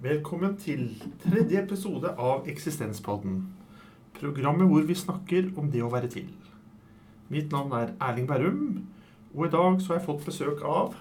Velkommen 0.00 0.54
til 0.56 0.94
tredje 1.20 1.60
episode 1.60 2.08
av 2.16 2.46
Eksistenspodden. 2.48 3.42
Programmet 4.16 4.68
hvor 4.70 4.86
vi 4.88 4.96
snakker 4.96 5.50
om 5.60 5.68
det 5.72 5.82
å 5.84 5.90
være 5.92 6.08
til. 6.12 6.30
Mitt 7.30 7.52
navn 7.52 7.74
er 7.76 7.92
Erling 8.02 8.28
Berrum, 8.30 8.62
og 9.34 9.44
i 9.46 9.50
dag 9.52 9.76
så 9.82 9.92
har 9.92 10.00
jeg 10.00 10.06
fått 10.08 10.24
besøk 10.26 10.64
av 10.66 10.96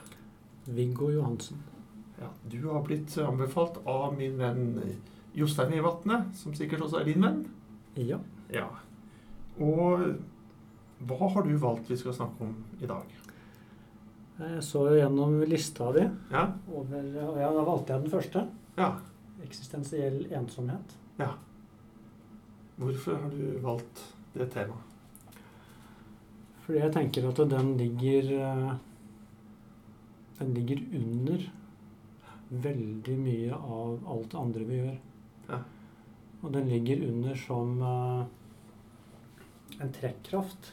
Viggo 0.68 1.10
Johansen. 1.14 1.62
ja, 2.20 2.28
Du 2.52 2.60
har 2.68 2.84
blitt 2.84 3.16
anbefalt 3.24 3.80
av 3.88 4.18
min 4.18 4.38
venn 4.38 4.98
Jostein 5.34 5.74
Evatnet, 5.80 6.36
som 6.36 6.54
sikkert 6.54 6.84
også 6.86 7.00
er 7.00 7.06
din 7.08 7.24
venn. 7.24 7.46
Ja. 7.96 8.20
Ja. 8.52 8.68
Og 9.60 10.20
hva 11.08 11.32
har 11.34 11.44
du 11.48 11.56
valgt 11.58 11.90
vi 11.90 11.96
skal 11.98 12.14
snakke 12.14 12.44
om 12.44 12.56
i 12.82 12.86
dag? 12.86 13.08
Jeg 14.40 14.64
så 14.64 14.86
jo 14.88 14.96
gjennom 15.00 15.40
lista 15.48 15.92
di, 15.96 16.06
Ja? 16.32 16.46
over, 16.72 17.08
og 17.28 17.40
ja, 17.40 17.50
da 17.52 17.64
valgte 17.64 17.94
jeg 17.94 18.04
den 18.04 18.12
første. 18.12 18.48
Ja. 18.80 18.94
Eksistensiell 19.44 20.28
ensomhet. 20.32 20.98
ja. 21.18 21.34
Hvorfor 22.80 23.18
har 23.20 23.30
du 23.30 23.60
valgt 23.60 24.16
det 24.34 24.46
temaet? 24.54 25.36
Fordi 26.64 26.80
jeg 26.80 26.94
tenker 26.96 27.26
at 27.28 27.42
den 27.52 27.74
ligger 27.76 28.30
eh, 28.40 28.76
Den 30.40 30.54
ligger 30.54 30.80
under 30.96 31.44
veldig 32.50 33.18
mye 33.20 33.58
av 33.58 34.08
alt 34.08 34.32
det 34.32 34.40
andre 34.40 34.68
vi 34.70 34.78
gjør. 34.80 34.96
Ja. 35.50 35.60
Og 36.40 36.54
den 36.54 36.70
ligger 36.72 37.04
under 37.10 37.36
som 37.36 37.82
eh, 37.84 38.24
en 39.82 39.92
trekkraft. 39.92 40.72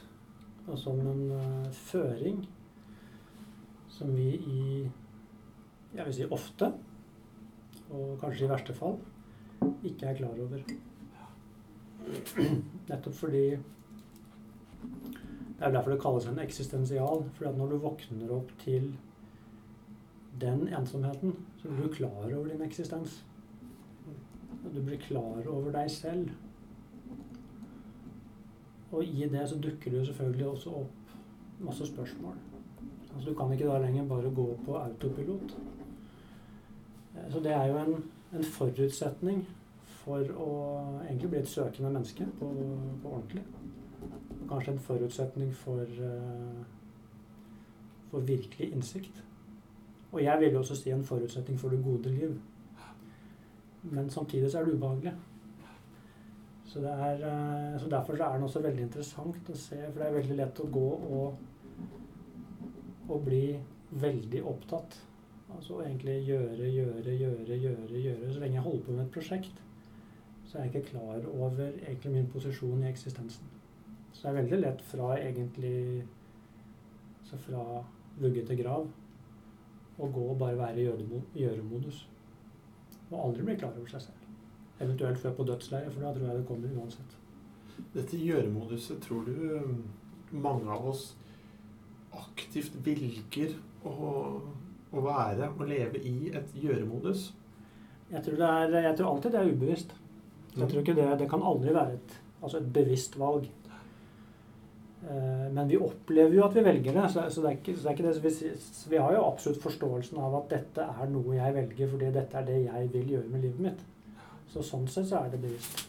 Og 0.68 0.78
som 0.78 1.00
en 1.02 1.24
eh, 1.40 1.72
føring 1.72 2.44
som 3.90 4.14
vi 4.14 4.30
i 4.36 4.62
jeg 5.96 6.04
vil 6.04 6.14
si 6.14 6.30
ofte, 6.30 6.70
og 7.90 8.18
kanskje 8.20 8.46
i 8.46 8.50
verste 8.50 8.74
fall, 8.74 8.98
ikke 9.84 10.06
er 10.06 10.18
klar 10.18 10.40
over. 10.44 10.62
Nettopp 12.88 13.14
fordi 13.14 13.46
Det 15.56 15.64
er 15.64 15.72
derfor 15.72 15.90
det 15.90 16.00
kalles 16.02 16.26
en 16.28 16.38
eksistensial. 16.38 17.24
For 17.34 17.52
når 17.52 17.70
du 17.70 17.76
våkner 17.80 18.32
opp 18.36 18.50
til 18.60 18.90
den 20.40 20.68
ensomheten, 20.68 21.32
så 21.56 21.68
blir 21.68 21.86
du 21.86 21.94
klar 21.94 22.26
over 22.26 22.50
din 22.50 22.62
eksistens. 22.62 23.24
Du 24.74 24.82
blir 24.82 25.00
klar 25.00 25.48
over 25.48 25.72
deg 25.72 25.90
selv. 25.90 26.30
Og 28.92 29.04
i 29.04 29.28
det 29.32 29.48
så 29.48 29.56
dukker 29.56 29.90
det 29.90 29.98
jo 29.98 30.04
selvfølgelig 30.04 30.46
også 30.46 30.70
opp 30.70 31.16
masse 31.60 31.86
spørsmål. 31.86 32.36
Altså 33.14 33.30
Du 33.30 33.34
kan 33.34 33.52
ikke 33.52 33.66
da 33.66 33.78
lenger 33.78 34.08
bare 34.08 34.34
gå 34.34 34.58
på 34.66 34.76
autopilot. 34.76 35.56
Eh, 37.16 37.32
Så 37.32 37.40
det 37.40 37.52
er 37.52 37.66
jo 37.66 37.78
en, 37.78 38.04
en 38.32 38.44
forutsetning 38.44 39.46
for 40.06 40.22
å 40.38 40.50
egentlig 41.08 41.30
bli 41.30 41.38
et 41.42 41.48
søkende 41.50 41.90
menneske 41.90 42.26
på, 42.38 42.50
på 43.02 43.12
ordentlig. 43.12 43.44
Og 44.42 44.48
kanskje 44.48 44.72
en 44.72 44.84
forutsetning 44.88 45.54
for, 45.54 45.82
eh, 45.82 46.64
for 48.10 48.20
virkelig 48.20 48.72
innsikt. 48.72 49.22
Og 50.12 50.22
jeg 50.22 50.40
vil 50.40 50.52
jo 50.52 50.58
også 50.58 50.76
si 50.78 50.90
en 50.90 51.04
forutsetning 51.04 51.58
for 51.58 51.68
det 51.74 51.84
gode 51.84 52.12
liv. 52.14 52.36
Men 53.82 54.10
samtidig 54.10 54.50
så 54.50 54.58
er 54.60 54.64
det 54.64 54.74
ubehagelig. 54.74 55.12
Så, 56.66 56.80
det 56.80 56.92
er, 56.92 57.20
eh, 57.26 57.80
så 57.80 57.88
derfor 57.90 58.16
så 58.16 58.24
er 58.24 58.32
den 58.32 58.42
også 58.42 58.62
veldig 58.62 58.82
interessant 58.82 59.50
å 59.50 59.56
se, 59.56 59.76
for 59.92 60.00
det 60.00 60.08
er 60.08 60.16
veldig 60.20 60.36
lett 60.36 60.60
å 60.60 60.70
gå 60.72 60.86
og, 61.18 61.36
og 63.08 63.20
bli 63.24 63.58
veldig 63.90 64.42
opptatt. 64.44 64.96
Altså 65.54 65.80
egentlig 65.82 66.18
gjøre, 66.26 66.70
gjøre, 66.70 67.16
gjøre, 67.16 67.58
gjøre, 67.58 68.00
gjøre. 68.02 68.32
Så 68.32 68.40
lenge 68.42 68.58
jeg 68.58 68.66
holder 68.66 68.84
på 68.84 68.92
med 68.92 69.04
et 69.04 69.12
prosjekt, 69.14 69.62
så 70.46 70.58
er 70.58 70.66
jeg 70.66 70.74
ikke 70.74 70.90
klar 70.90 71.28
over 71.32 71.62
egentlig 71.62 72.12
min 72.12 72.28
posisjon 72.30 72.82
i 72.82 72.88
eksistensen. 72.90 73.46
Så 74.12 74.22
det 74.22 74.30
er 74.30 74.40
veldig 74.42 74.60
lett 74.60 74.82
fra 74.82 75.16
egentlig 75.18 76.04
Så 77.26 77.36
fra 77.42 77.82
vugge 78.22 78.44
til 78.46 78.60
grav 78.60 78.84
å 79.98 80.08
gå 80.14 80.26
og 80.30 80.38
bare 80.38 80.58
være 80.58 80.78
i 80.78 81.42
gjøremodus. 81.42 82.04
Og 83.10 83.16
aldri 83.18 83.46
bli 83.48 83.56
klar 83.58 83.74
over 83.74 83.90
seg 83.90 84.04
selv. 84.04 84.28
Eventuelt 84.78 85.18
før 85.18 85.34
på 85.34 85.46
dødsleiet, 85.48 85.92
for 85.92 86.04
da 86.04 86.12
tror 86.14 86.28
jeg 86.28 86.38
det 86.38 86.46
kommer 86.46 86.76
uansett. 86.78 87.16
Dette 87.96 88.20
gjøremoduset, 88.20 89.00
tror 89.02 89.26
du 89.26 90.36
mange 90.36 90.70
av 90.70 90.86
oss 90.92 91.16
aktivt 92.16 92.76
velger 92.86 93.56
å, 93.84 94.12
å 95.00 95.06
være 95.06 95.50
og 95.52 95.66
leve 95.68 96.00
i 96.00 96.30
et 96.34 96.56
gjøremodus? 96.62 97.28
Jeg 98.10 98.22
tror, 98.22 98.36
det 98.38 98.48
er, 98.48 98.74
jeg 98.86 98.96
tror 98.98 99.12
alltid 99.12 99.34
det 99.34 99.40
er 99.40 99.52
ubevisst. 99.52 99.94
Jeg 100.56 100.68
tror 100.70 100.82
ikke 100.82 100.96
det, 100.96 101.06
det 101.20 101.30
kan 101.30 101.42
aldri 101.44 101.74
være 101.74 101.96
et, 101.98 102.18
altså 102.40 102.60
et 102.60 102.68
bevisst 102.72 103.18
valg. 103.18 103.48
Eh, 105.06 105.48
Men 105.52 105.68
vi 105.68 105.78
opplever 105.78 106.38
jo 106.38 106.44
at 106.46 106.54
vi 106.56 106.64
velger 106.64 106.96
det. 106.96 107.08
Så, 107.12 107.26
så 107.30 107.42
det 107.42 107.50
er 107.50 107.58
ikke, 107.58 107.74
så 107.76 107.82
det 107.82 107.90
er 107.90 107.98
ikke 107.98 108.08
det 108.08 108.22
vi, 108.24 108.52
vi 108.94 109.02
har 109.02 109.16
jo 109.16 109.26
absolutt 109.26 109.62
forståelsen 109.62 110.22
av 110.22 110.38
at 110.40 110.54
dette 110.54 110.86
er 110.86 111.10
noe 111.12 111.36
jeg 111.36 111.58
velger 111.58 111.92
fordi 111.92 112.12
dette 112.14 112.40
er 112.40 112.48
det 112.48 112.60
jeg 112.68 112.92
vil 112.94 113.12
gjøre 113.16 113.32
med 113.34 113.44
livet 113.48 113.66
mitt. 113.68 113.84
Så 114.52 114.62
sånn 114.64 114.86
sett 114.88 115.10
så 115.10 115.20
er 115.24 115.34
det 115.34 115.42
bevisst. 115.42 115.84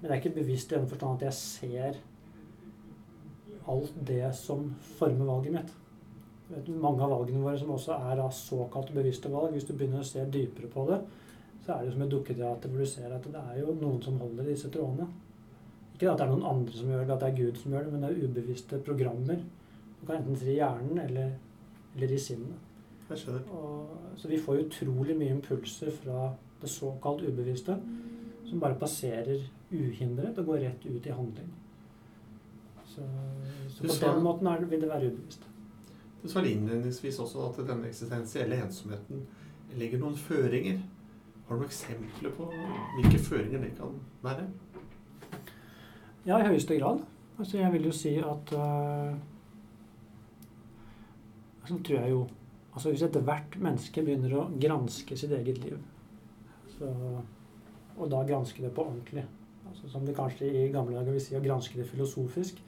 Men 0.00 0.06
det 0.06 0.14
er 0.14 0.22
ikke 0.22 0.38
bevisst 0.38 0.72
i 0.72 0.78
den 0.78 0.88
forstand 0.88 1.18
at 1.18 1.28
jeg 1.28 1.36
ser 1.36 2.00
alt 3.70 3.98
det 4.06 4.30
som 4.34 4.70
former 4.96 5.28
valget 5.28 5.58
mitt. 5.58 5.74
Mange 6.50 7.04
av 7.04 7.12
valgene 7.12 7.44
våre 7.44 7.58
som 7.58 7.70
også 7.76 7.96
er 8.10 8.20
av 8.24 8.32
såkalt 8.34 8.90
bevisste 8.94 9.30
valg, 9.30 9.54
hvis 9.54 9.68
du 9.68 9.74
begynner 9.74 10.02
å 10.02 10.06
se 10.06 10.24
dypere 10.26 10.70
på 10.72 10.86
det, 10.88 10.98
så 11.64 11.76
er 11.76 11.84
det 11.84 11.92
som 11.94 12.02
et 12.02 12.10
dukketeater 12.10 12.72
hvor 12.72 12.82
du 12.82 12.88
ser 12.90 13.12
at 13.14 13.26
det 13.30 13.42
er 13.52 13.60
jo 13.60 13.74
noen 13.78 14.00
som 14.02 14.18
holder 14.18 14.48
i 14.48 14.54
disse 14.54 14.70
trådene. 14.72 15.06
Ikke 15.94 16.08
at 16.10 16.18
det 16.18 16.26
er 16.26 16.32
noen 16.32 16.48
andre 16.48 16.74
som 16.74 16.90
gjør 16.90 17.04
det, 17.04 17.14
at 17.14 17.22
det 17.22 17.28
er 17.28 17.38
Gud 17.38 17.60
som 17.60 17.74
gjør 17.74 17.86
det, 17.86 17.92
men 17.92 18.02
det 18.02 18.10
er 18.10 18.24
ubevisste 18.24 18.80
programmer. 18.86 19.44
Du 20.00 20.06
kan 20.06 20.16
enten 20.16 20.38
si 20.40 20.48
i 20.54 20.56
hjernen 20.56 21.00
eller, 21.04 21.34
eller 21.94 22.14
i 22.16 22.20
sinnet. 22.24 22.66
Og, 23.10 23.90
så 24.16 24.30
vi 24.30 24.38
får 24.38 24.64
utrolig 24.64 25.16
mye 25.18 25.34
impulser 25.34 25.90
fra 25.92 26.30
det 26.60 26.70
såkalt 26.70 27.24
ubevisste 27.26 27.76
som 28.46 28.62
bare 28.62 28.78
passerer 28.78 29.42
uhindret 29.70 30.38
og 30.38 30.52
går 30.52 30.64
rett 30.64 30.86
ut 30.86 31.06
i 31.06 31.14
handling. 31.14 31.50
Så, 32.90 33.06
så 33.76 33.86
på 33.86 33.98
den 34.02 34.24
måten 34.24 34.48
det, 34.50 34.70
vil 34.70 34.82
det 34.82 34.90
være 34.90 35.12
ubevisst. 35.12 35.49
Du 36.22 36.28
sa 36.28 36.42
innledningsvis 36.44 37.18
også 37.22 37.46
at 37.48 37.60
denne 37.64 37.88
eksistensielle 37.88 38.58
ensomheten 38.60 39.22
legger 39.80 40.00
noen 40.02 40.16
føringer. 40.18 40.82
Har 41.46 41.56
du 41.56 41.62
noen 41.62 41.70
eksempler 41.70 42.34
på 42.36 42.48
hvilke 42.98 43.22
føringer 43.24 43.64
det 43.64 43.72
kan 43.78 43.96
være? 44.24 44.44
Ja, 46.26 46.36
i 46.36 46.50
høyeste 46.50 46.76
grad. 46.76 47.00
Altså, 47.38 47.56
jeg 47.58 47.72
vil 47.72 47.88
jo 47.88 47.92
si 47.96 48.12
at 48.20 48.52
uh, 48.52 49.14
Så 51.64 51.78
tror 51.86 51.96
jeg 52.02 52.10
jo 52.10 52.26
Altså, 52.74 52.90
hvis 52.90 53.02
ethvert 53.02 53.56
menneske 53.58 54.02
begynner 54.04 54.34
å 54.38 54.42
granske 54.62 55.16
sitt 55.18 55.32
eget 55.34 55.56
liv, 55.58 55.78
så, 56.76 56.90
og 57.96 58.12
da 58.12 58.20
granske 58.28 58.62
det 58.62 58.70
på 58.76 58.84
ordentlig 58.86 59.24
altså, 59.66 59.88
Som 59.90 60.04
det 60.06 60.14
kanskje 60.14 60.46
i 60.46 60.68
gamle 60.70 60.94
dager 60.94 61.16
vil 61.16 61.24
si 61.24 61.34
å 61.34 61.42
granske 61.42 61.80
det 61.80 61.88
filosofisk, 61.90 62.60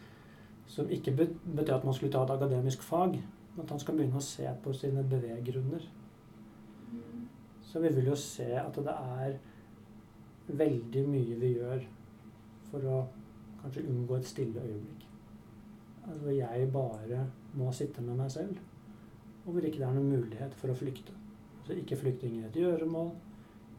som 0.67 0.91
ikke 0.91 1.15
betød 1.15 1.77
at 1.77 1.87
man 1.87 1.95
skulle 1.95 2.11
ta 2.11 2.25
et 2.25 2.35
akademisk 2.35 2.83
fag, 2.83 3.21
at 3.61 3.71
han 3.71 3.81
skal 3.81 3.97
begynne 3.99 4.21
å 4.21 4.25
se 4.25 4.49
på 4.65 4.73
sine 4.77 5.05
beveggrunner. 5.09 5.89
Så 7.69 7.81
vi 7.81 7.91
vil 7.97 8.11
jo 8.13 8.17
se 8.19 8.49
at 8.59 8.77
det 8.77 8.95
er 8.95 9.39
veldig 10.53 11.03
mye 11.09 11.39
vi 11.41 11.55
gjør 11.57 11.85
for 12.71 12.89
å 12.89 12.99
kanskje 13.63 13.87
unngå 13.89 14.19
et 14.19 14.29
stille 14.29 14.61
øyeblikk. 14.61 15.07
Altså 16.09 16.35
jeg 16.35 16.71
bare 16.73 17.27
må 17.55 17.73
sitte 17.73 18.03
med 18.03 18.19
meg 18.19 18.31
selv, 18.35 18.57
og 19.45 19.53
hvor 19.53 19.67
ikke 19.67 19.79
det 19.79 19.87
er 19.87 19.97
noen 19.97 20.15
mulighet 20.17 20.57
for 20.59 20.73
å 20.73 20.79
flykte. 20.79 21.15
Altså 21.61 21.77
ikke 21.79 21.99
flykte 22.01 22.27
inn 22.27 22.41
i 22.41 22.47
et 22.49 22.59
gjøremål, 22.59 23.13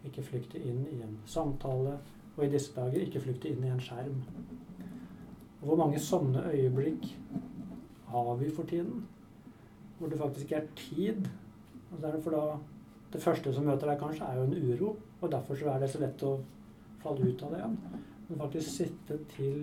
ikke 0.07 0.23
flykte 0.23 0.61
inn 0.61 0.85
i 0.91 1.01
en 1.03 1.17
samtale, 1.27 1.97
og 2.35 2.45
i 2.45 2.51
disse 2.51 2.73
dager 2.75 3.03
ikke 3.03 3.21
flykte 3.23 3.51
inn 3.51 3.65
i 3.65 3.71
en 3.73 3.83
skjerm. 3.83 4.21
Og 5.61 5.67
hvor 5.67 5.79
mange 5.79 5.99
sånne 6.01 6.47
øyeblikk 6.51 7.09
har 8.11 8.33
vi 8.39 8.49
for 8.51 8.67
tiden? 8.67 9.03
Hvor 10.03 10.11
det 10.11 10.17
faktisk 10.19 10.49
ikke 10.49 10.55
er 10.59 10.71
tid. 10.75 11.27
For 11.95 12.33
da 12.35 12.41
det 13.13 13.21
første 13.23 13.53
som 13.55 13.63
møter 13.63 13.87
deg, 13.87 14.01
kanskje, 14.01 14.25
er 14.27 14.35
jo 14.35 14.47
en 14.49 14.73
uro, 14.73 14.89
og 15.21 15.29
derfor 15.31 15.55
så 15.55 15.69
er 15.71 15.79
det 15.79 15.87
så 15.93 16.01
lett 16.01 16.23
å 16.27 16.33
falle 16.99 17.29
ut 17.29 17.43
av 17.45 17.53
det 17.53 17.61
igjen. 17.61 17.77
Men 18.27 18.41
faktisk 18.41 18.73
sitte 18.73 19.19
til 19.31 19.61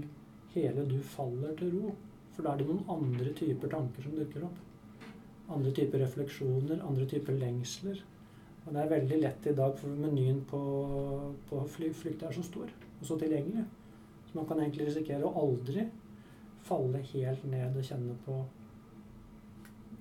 hele 0.54 0.86
du 0.88 0.96
faller 1.12 1.52
til 1.58 1.74
ro. 1.74 1.92
For 2.32 2.46
da 2.46 2.54
er 2.54 2.62
det 2.62 2.70
noen 2.70 2.88
andre 2.94 3.34
typer 3.36 3.74
tanker 3.74 4.06
som 4.06 4.14
dukker 4.16 4.46
opp. 4.48 4.62
Andre 5.52 5.74
typer 5.76 6.00
refleksjoner, 6.06 6.80
andre 6.88 7.08
typer 7.10 7.36
lengsler. 7.36 8.00
Og 8.64 8.72
det 8.72 8.80
er 8.80 8.94
veldig 8.94 9.18
lett 9.20 9.50
i 9.52 9.54
dag, 9.60 9.76
for 9.76 10.00
menyen 10.06 10.40
på, 10.48 10.62
på 11.50 11.60
fly, 11.74 11.92
flykt 12.00 12.24
er 12.24 12.38
så 12.38 12.46
stor 12.48 12.70
og 12.70 13.04
så 13.10 13.20
tilgjengelig. 13.20 13.66
Så 14.30 14.38
man 14.38 14.48
kan 14.48 14.64
egentlig 14.64 14.88
risikere 14.88 15.28
å 15.28 15.44
aldri 15.44 15.84
falle 16.64 17.04
helt 17.12 17.44
ned 17.52 17.76
og 17.76 17.84
kjenne 17.92 18.16
på 18.24 18.40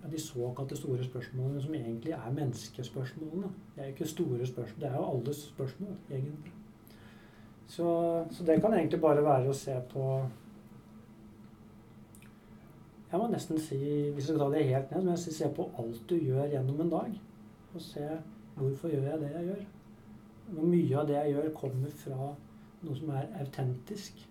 de 0.07 0.19
såkalte 0.21 0.77
store 0.77 1.03
spørsmålene 1.03 1.61
som 1.61 1.73
egentlig 1.75 2.11
er 2.11 2.31
menneskespørsmålene. 2.35 3.49
Det 3.75 3.81
er 3.81 3.89
jo 3.89 3.95
ikke 3.97 4.07
store 4.07 4.45
spørsmål, 4.47 4.81
det 4.81 4.89
er 4.89 4.95
jo 4.95 5.09
alles 5.11 5.35
spørsmål, 5.35 5.95
egentlig. 6.11 6.53
Så, 7.67 7.87
så 8.31 8.45
det 8.45 8.61
kan 8.61 8.73
egentlig 8.73 9.01
bare 9.01 9.23
være 9.23 9.49
å 9.49 9.53
se 9.53 9.75
på 9.91 10.05
Jeg 13.11 13.19
må 13.19 13.27
nesten 13.29 13.57
si, 13.61 13.77
hvis 14.13 14.27
jeg 14.27 14.35
skal 14.35 14.39
ta 14.43 14.47
det 14.53 14.67
helt 14.69 14.91
ned, 14.93 15.17
så 15.17 15.33
se 15.33 15.47
på 15.55 15.65
alt 15.81 16.01
du 16.09 16.15
gjør 16.15 16.51
gjennom 16.51 16.81
en 16.83 16.91
dag. 16.91 17.13
Og 17.73 17.81
se 17.81 18.05
hvorfor 18.55 18.91
gjør 18.93 19.07
jeg 19.07 19.21
det 19.23 19.29
jeg 19.33 19.47
gjør. 19.47 19.63
Hvor 20.49 20.67
mye 20.69 20.99
av 20.99 21.07
det 21.09 21.15
jeg 21.15 21.33
gjør, 21.33 21.47
kommer 21.57 21.95
fra 22.03 22.27
noe 22.85 22.97
som 22.99 23.09
er 23.17 23.31
autentisk. 23.41 24.21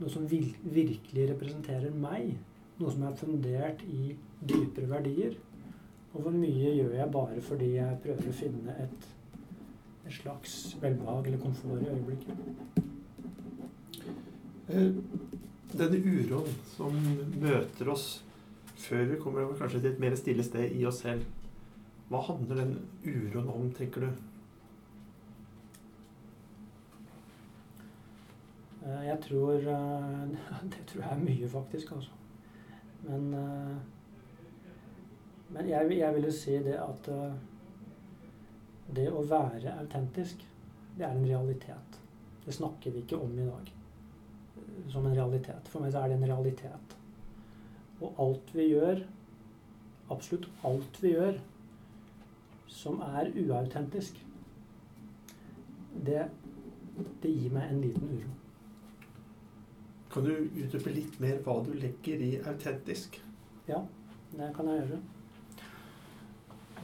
Noe 0.00 0.10
som 0.10 0.26
virkelig 0.30 1.28
representerer 1.30 1.94
meg. 1.94 2.34
Noe 2.80 2.90
som 2.90 3.06
er 3.06 3.14
fundert 3.18 3.86
i 3.86 4.16
dypere 4.48 4.90
verdier. 4.90 5.34
Og 6.12 6.20
hvor 6.20 6.34
mye 6.34 6.74
gjør 6.76 6.96
jeg 6.98 7.10
bare 7.12 7.40
fordi 7.40 7.74
jeg 7.74 8.00
prøver 8.04 8.28
å 8.28 8.36
finne 8.36 8.74
et, 8.84 9.06
et 10.06 10.16
slags 10.18 10.56
velbehag 10.82 11.28
eller 11.30 11.40
komfort 11.40 11.82
i 11.82 11.92
øyeblikket. 11.92 12.36
Eh, 14.72 14.90
denne 15.72 16.02
uroen 16.04 16.58
som 16.74 16.98
møter 17.40 17.88
oss 17.92 18.06
før 18.82 19.06
vi 19.08 19.20
kommer 19.22 19.54
kanskje 19.56 19.80
til 19.80 19.92
et 19.92 20.02
mer 20.02 20.16
stille 20.18 20.44
sted 20.44 20.74
i 20.76 20.84
oss 20.88 21.00
selv, 21.04 21.24
hva 22.10 22.20
handler 22.26 22.60
den 22.60 22.74
uroen 23.06 23.48
om, 23.48 23.70
tenker 23.72 24.04
du? 24.04 24.10
Eh, 28.82 29.04
jeg 29.06 29.18
tror 29.28 29.54
eh, 29.54 30.36
Det 30.74 30.84
tror 30.90 31.02
jeg 31.06 31.12
er 31.14 31.24
mye, 31.24 31.48
faktisk. 31.48 31.92
altså. 31.92 32.10
Men, 33.08 33.34
men 35.52 35.68
jeg, 35.68 35.98
jeg 35.98 36.14
vil 36.16 36.28
jo 36.28 36.32
si 36.34 36.56
det 36.64 36.78
at 36.80 37.10
det 38.92 39.08
å 39.12 39.22
være 39.24 39.76
autentisk, 39.80 40.42
det 40.96 41.06
er 41.06 41.14
en 41.14 41.24
realitet. 41.26 42.00
Det 42.44 42.54
snakker 42.54 42.92
vi 42.92 43.04
ikke 43.04 43.20
om 43.22 43.32
i 43.38 43.46
dag 43.46 43.70
som 44.92 45.06
en 45.06 45.14
realitet. 45.14 45.68
For 45.70 45.82
meg 45.82 45.94
så 45.94 46.02
er 46.02 46.12
det 46.12 46.18
en 46.18 46.28
realitet. 46.30 46.96
Og 48.02 48.20
alt 48.22 48.52
vi 48.56 48.68
gjør, 48.72 49.02
absolutt 50.10 50.48
alt 50.66 51.00
vi 51.02 51.14
gjør, 51.14 51.38
som 52.72 53.00
er 53.04 53.30
uautentisk, 53.36 54.18
det, 56.06 56.26
det 57.22 57.32
gir 57.32 57.52
meg 57.52 57.70
en 57.70 57.82
liten 57.84 58.14
uro. 58.16 58.36
Kan 60.12 60.26
du 60.28 60.32
utdype 60.34 60.92
litt 60.92 61.18
mer 61.22 61.38
hva 61.44 61.60
du 61.64 61.72
legger 61.78 62.20
i 62.20 62.32
autentisk? 62.40 63.20
Ja, 63.68 63.80
det 64.32 64.50
kan 64.56 64.68
jeg 64.68 64.82
gjøre. 64.82 65.00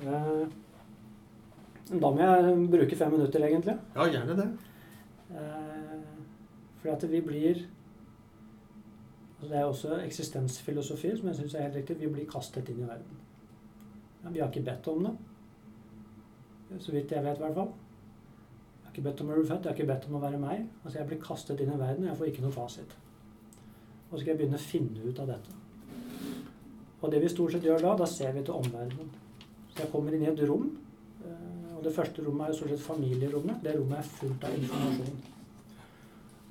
Eh, 0.03 0.45
da 1.89 2.11
må 2.13 2.21
jeg 2.21 2.55
bruke 2.71 2.97
fem 2.97 3.13
minutter, 3.17 3.45
egentlig. 3.45 3.75
Ja, 3.97 4.07
gjerne 4.07 4.37
det. 4.39 4.49
Eh, 5.31 5.99
for 6.83 6.93
at 6.95 7.11
vi 7.11 7.21
blir 7.21 7.67
altså 9.39 9.49
Det 9.55 9.59
er 9.59 9.65
også 9.65 9.97
eksistensfilosofi 10.03 11.11
som 11.17 11.29
jeg 11.29 11.37
syns 11.37 11.55
er 11.55 11.63
helt 11.63 11.77
riktig. 11.77 12.01
Vi 12.01 12.09
blir 12.11 12.27
kastet 12.27 12.69
inn 12.69 12.81
i 12.83 12.89
verden. 12.89 13.19
Vi 14.33 14.41
har 14.41 14.49
ikke 14.49 14.65
bedt 14.67 14.89
om 14.89 15.05
det. 15.05 15.13
Så 16.83 16.93
vidt 16.93 17.13
jeg 17.13 17.25
vet, 17.25 17.39
i 17.39 17.41
hvert 17.45 17.55
fall. 17.55 17.69
Jeg 17.69 18.83
har 18.85 18.91
ikke 18.93 19.05
bedt 19.07 19.21
om 19.21 19.31
å 19.31 19.37
bli 19.37 19.45
født, 19.47 19.65
jeg 19.65 19.71
har 19.71 19.77
ikke 19.79 19.93
bedt 19.93 20.09
om 20.09 20.17
å 20.19 20.25
være 20.25 20.41
meg. 20.43 20.67
Altså 20.83 20.99
Jeg 20.99 21.07
blir 21.07 21.23
kastet 21.23 21.61
inn 21.61 21.71
i 21.73 21.79
verden, 21.79 22.05
og 22.05 22.11
jeg 22.11 22.19
får 22.19 22.33
ikke 22.33 22.43
noe 22.43 22.57
fasit. 22.57 22.97
Og 24.11 24.19
så 24.19 24.21
skal 24.21 24.33
jeg 24.33 24.41
begynne 24.41 24.59
å 24.59 24.67
finne 24.67 25.07
ut 25.07 25.23
av 25.23 25.31
dette. 25.31 25.57
Og 27.01 27.13
det 27.13 27.23
vi 27.23 27.31
stort 27.31 27.55
sett 27.55 27.65
gjør 27.65 27.85
da, 27.85 27.95
da 27.97 28.07
ser 28.11 28.33
vi 28.35 28.43
til 28.43 28.59
omverdenen. 28.59 29.11
Jeg 29.79 29.91
kommer 29.93 30.15
inn 30.15 30.25
i 30.25 30.31
et 30.31 30.45
rom, 30.49 30.69
eh, 31.25 31.73
og 31.77 31.83
det 31.85 31.95
første 31.95 32.25
rommet 32.27 32.47
er 32.47 32.53
jo 32.53 32.59
stort 32.61 32.75
sett 32.75 32.87
familierommet. 32.87 33.61
Det 33.65 33.75
rommet 33.79 33.99
er 33.99 34.13
fullt 34.19 34.47
av 34.49 34.57
informasjon. 34.59 35.19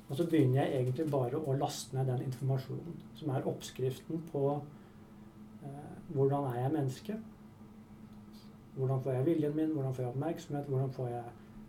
Og 0.08 0.16
så 0.16 0.24
begynner 0.24 0.62
jeg 0.62 0.78
egentlig 0.80 1.10
bare 1.12 1.40
å 1.40 1.56
laste 1.60 1.96
ned 1.96 2.08
den 2.08 2.22
informasjonen, 2.30 3.00
som 3.18 3.32
er 3.34 3.48
oppskriften 3.50 4.22
på 4.32 4.44
eh, 4.56 5.96
hvordan 6.14 6.48
er 6.52 6.62
jeg 6.62 6.76
menneske? 6.76 7.18
Hvordan 8.78 9.02
får 9.04 9.18
jeg 9.18 9.26
viljen 9.26 9.56
min? 9.56 9.74
Hvordan 9.74 9.94
får 9.94 10.04
jeg 10.04 10.14
oppmerksomhet? 10.14 10.70
Hvordan 10.70 10.94
får 10.96 11.10
jeg 11.12 11.24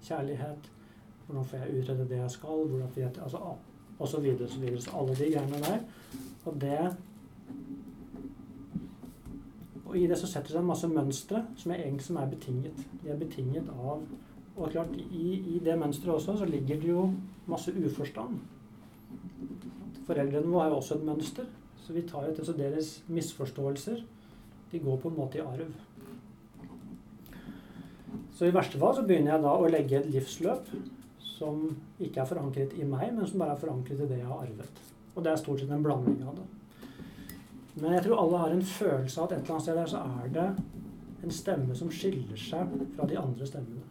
kjærlighet? 0.07 0.69
Hvordan 1.25 1.49
får 1.49 1.57
jeg 1.57 1.81
utrede 1.81 2.07
det 2.09 2.21
jeg 2.21 2.31
skal? 2.37 2.63
Hvordan 2.69 2.93
får 2.93 3.01
jeg, 3.01 3.11
altså 3.25 3.57
og 3.99 4.07
så 4.07 4.19
videre 4.19 4.43
og 4.43 4.49
så 4.49 4.59
videre. 4.59 4.81
Så 4.81 4.91
alle 4.97 5.15
de 5.15 5.31
greiene 5.33 5.61
der. 5.63 5.79
Og 6.45 6.61
det 6.61 6.95
Og 9.89 9.97
i 9.97 10.05
det 10.09 10.19
så 10.21 10.29
setter 10.29 10.51
det 10.51 10.55
seg 10.55 10.61
en 10.61 10.69
masse 10.69 10.87
mønstre 10.89 11.43
som 11.57 11.73
er 11.73 11.85
som 12.05 12.19
er 12.21 12.29
betinget. 12.29 12.83
De 13.01 13.09
er 13.09 13.17
betinget 13.17 13.69
av 13.73 14.03
Og 14.59 14.71
klart, 14.73 14.91
i, 14.91 15.55
i 15.55 15.59
det 15.63 15.77
mønsteret 15.79 16.17
også 16.17 16.33
så 16.37 16.45
ligger 16.45 16.81
det 16.81 16.89
jo 16.89 17.05
masse 17.47 17.71
uforstand. 17.71 18.41
Foreldrene 20.05 20.51
våre 20.51 20.65
har 20.65 20.73
jo 20.73 20.79
også 20.81 20.97
et 20.97 21.05
mønster. 21.07 21.45
Så 21.79 21.95
vi 21.95 22.03
tar 22.03 22.27
etter 22.27 22.57
deres 22.57 22.89
misforståelser 23.07 24.01
de 24.71 24.81
går 24.83 24.99
på 25.01 25.09
en 25.09 25.15
måte 25.15 25.39
i 25.39 25.45
arv. 25.45 25.71
Så 28.35 28.45
i 28.45 28.53
verste 28.53 28.79
fall 28.81 28.95
så 28.97 29.05
begynner 29.07 29.33
jeg 29.33 29.45
da 29.47 29.55
å 29.55 29.71
legge 29.71 29.97
et 29.99 30.11
livsløp 30.13 30.69
som 31.23 31.63
ikke 32.03 32.21
er 32.21 32.29
forankret 32.29 32.75
i 32.77 32.85
meg, 32.87 33.13
men 33.15 33.27
som 33.27 33.41
bare 33.41 33.55
er 33.55 33.63
forankret 33.63 34.03
i 34.03 34.09
det 34.11 34.19
jeg 34.19 34.27
har 34.27 34.43
arvet. 34.43 34.83
Og 35.15 35.23
det 35.23 35.31
er 35.31 35.41
stort 35.41 35.63
sett 35.63 35.71
en 35.73 35.83
blanding 35.83 36.19
av 36.27 36.35
det. 36.37 36.47
Men 37.81 37.93
jeg 37.95 38.03
tror 38.03 38.21
alle 38.21 38.37
har 38.43 38.53
en 38.53 38.65
følelse 38.65 39.21
av 39.21 39.25
at 39.25 39.31
et 39.31 39.41
eller 39.41 39.55
annet 39.55 39.63
sted 39.63 39.77
der 39.79 39.91
så 39.91 40.03
er 40.21 40.33
det 40.35 40.47
en 41.23 41.35
stemme 41.35 41.75
som 41.75 41.91
skiller 41.91 42.39
seg 42.39 42.73
fra 42.95 43.07
de 43.07 43.17
andre 43.19 43.47
stemmene. 43.47 43.85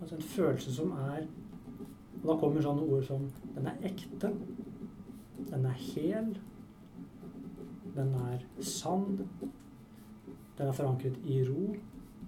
Altså 0.00 0.16
en 0.16 0.22
følelse 0.22 0.74
som 0.74 0.92
er 0.92 1.26
Og 2.20 2.26
da 2.28 2.34
kommer 2.36 2.60
sånne 2.60 2.84
ord 2.84 3.04
som 3.06 3.22
Den 3.54 3.66
er 3.66 3.84
ekte. 3.88 4.28
Den 5.50 5.64
er 5.64 5.76
hel. 5.80 6.34
Den 7.94 8.10
er 8.14 8.42
sann. 8.60 9.22
Den 10.58 10.66
er 10.66 10.72
forankret 10.76 11.16
i 11.24 11.40
ro. 11.48 11.70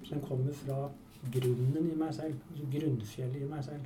Den 0.09 0.23
kommer 0.25 0.53
fra 0.53 0.89
grunnen 1.35 1.91
i 1.91 1.99
meg 1.99 2.15
selv. 2.15 2.41
Altså 2.50 2.71
grunnfjellet 2.73 3.43
i 3.43 3.50
meg 3.50 3.65
selv. 3.65 3.85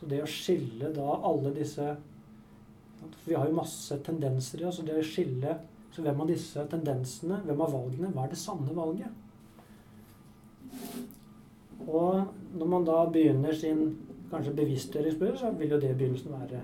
Så 0.00 0.10
det 0.10 0.24
å 0.24 0.28
skille 0.28 0.90
da 0.96 1.06
alle 1.30 1.54
disse 1.54 1.94
vi 3.24 3.36
har 3.36 3.48
jo 3.48 3.56
masse 3.56 3.98
tendenser 4.06 4.62
i 4.62 4.68
oss. 4.68 4.80
og 4.80 4.88
det 4.88 4.98
å 4.98 5.06
skille 5.06 5.58
så 5.94 6.02
hvem 6.02 6.24
av 6.24 6.30
disse 6.30 6.62
tendensene, 6.70 7.38
hvem 7.46 7.60
av 7.62 7.70
valgene, 7.70 8.10
hva 8.14 8.24
er 8.24 8.32
det 8.32 8.38
sanne 8.40 8.72
valget? 8.74 9.20
Og 11.84 12.56
når 12.58 12.70
man 12.72 12.86
da 12.88 12.96
begynner 13.14 13.54
sin 13.54 13.84
kanskje 14.30 14.56
bevisstgjøringsbør, 14.58 15.36
så 15.38 15.52
vil 15.58 15.76
jo 15.76 15.78
det 15.78 15.92
i 15.92 15.98
begynnelsen 16.00 16.34
være 16.34 16.62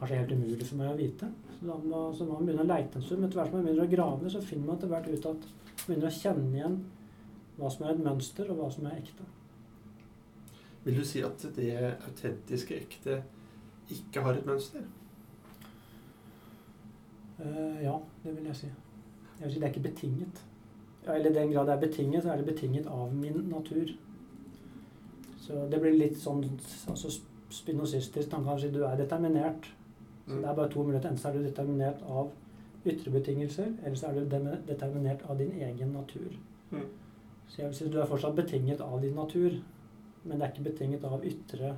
kanskje 0.00 0.18
helt 0.20 0.34
umulig 0.36 0.66
for 0.66 0.80
meg 0.82 0.92
å 0.92 0.98
vite. 0.98 1.30
Så 1.54 1.70
da 1.70 1.78
må, 1.80 2.02
så 2.12 2.26
man 2.28 2.44
begynner 2.44 2.66
å 2.66 2.68
leite 2.74 3.00
en 3.00 3.06
stund. 3.06 3.24
Etter 3.24 3.40
hvert 3.40 3.48
som 3.48 3.56
man 3.56 3.70
begynner 3.70 3.86
å 3.86 3.94
grave, 3.94 4.34
så 4.34 4.44
finner 4.44 4.66
man 4.66 4.76
etter 4.76 4.92
hvert 4.92 5.08
ut 5.08 5.30
at 5.32 5.48
man 5.48 5.86
begynner 5.86 6.10
å 6.10 6.18
kjenne 6.18 6.60
igjen 6.60 6.76
hva 7.56 7.72
som 7.72 7.86
er 7.86 7.94
et 7.94 8.04
mønster, 8.04 8.52
og 8.52 8.60
hva 8.60 8.68
som 8.74 8.90
er 8.90 8.98
ekte. 8.98 9.30
Vil 10.84 11.00
du 11.00 11.06
si 11.08 11.24
at 11.24 11.48
det 11.56 11.72
autentiske 11.94 12.76
ekte 12.76 13.22
ikke 13.96 14.22
har 14.26 14.36
et 14.36 14.46
mønster? 14.46 14.84
Uh, 17.38 17.82
ja, 17.82 17.94
det 18.24 18.36
vil 18.36 18.50
jeg 18.50 18.56
si. 18.56 18.72
Jeg 19.38 19.44
vil 19.44 19.52
si 19.52 19.60
Det 19.60 19.68
er 19.68 19.74
ikke 19.74 19.88
betinget. 19.88 20.44
Ja, 21.06 21.14
eller 21.14 21.30
i 21.30 21.34
den 21.34 21.52
grad 21.52 21.66
det 21.66 21.74
er 21.74 21.80
betinget, 21.80 22.22
så 22.22 22.32
er 22.32 22.36
det 22.36 22.46
betinget 22.46 22.86
av 22.86 23.14
min 23.14 23.48
natur. 23.50 23.92
Så 25.40 25.68
det 25.70 25.80
blir 25.80 25.94
litt 25.94 26.16
sånn 26.18 26.42
altså 26.90 27.12
spinosistisk 27.54 28.30
tanke 28.32 28.56
si 28.60 28.72
du 28.74 28.82
er 28.84 28.96
determinert. 28.98 29.68
Så 30.26 30.34
mm. 30.34 30.40
Det 30.42 30.50
er 30.50 30.58
bare 30.58 30.70
to 30.72 30.82
muligheter. 30.82 31.10
Enten 31.10 31.30
er 31.30 31.36
du 31.36 31.44
determinert 31.46 32.02
av 32.02 32.32
ytre 32.86 33.10
betingelser, 33.10 33.72
eller 33.84 33.98
så 33.98 34.10
er 34.10 34.18
du 34.18 34.36
determinert 34.66 35.22
av 35.30 35.38
din 35.38 35.52
egen 35.52 35.92
natur. 35.94 36.34
Mm. 36.70 36.86
Så 37.48 37.60
jeg 37.60 37.68
vil 37.68 37.76
si 37.78 37.90
du 37.90 38.00
er 38.00 38.10
fortsatt 38.10 38.36
betinget 38.36 38.80
av 38.82 39.00
din 39.02 39.14
natur, 39.14 39.58
men 40.24 40.38
det 40.38 40.46
er 40.46 40.52
ikke 40.52 40.70
betinget 40.70 41.04
av 41.06 41.22
ytre, 41.26 41.76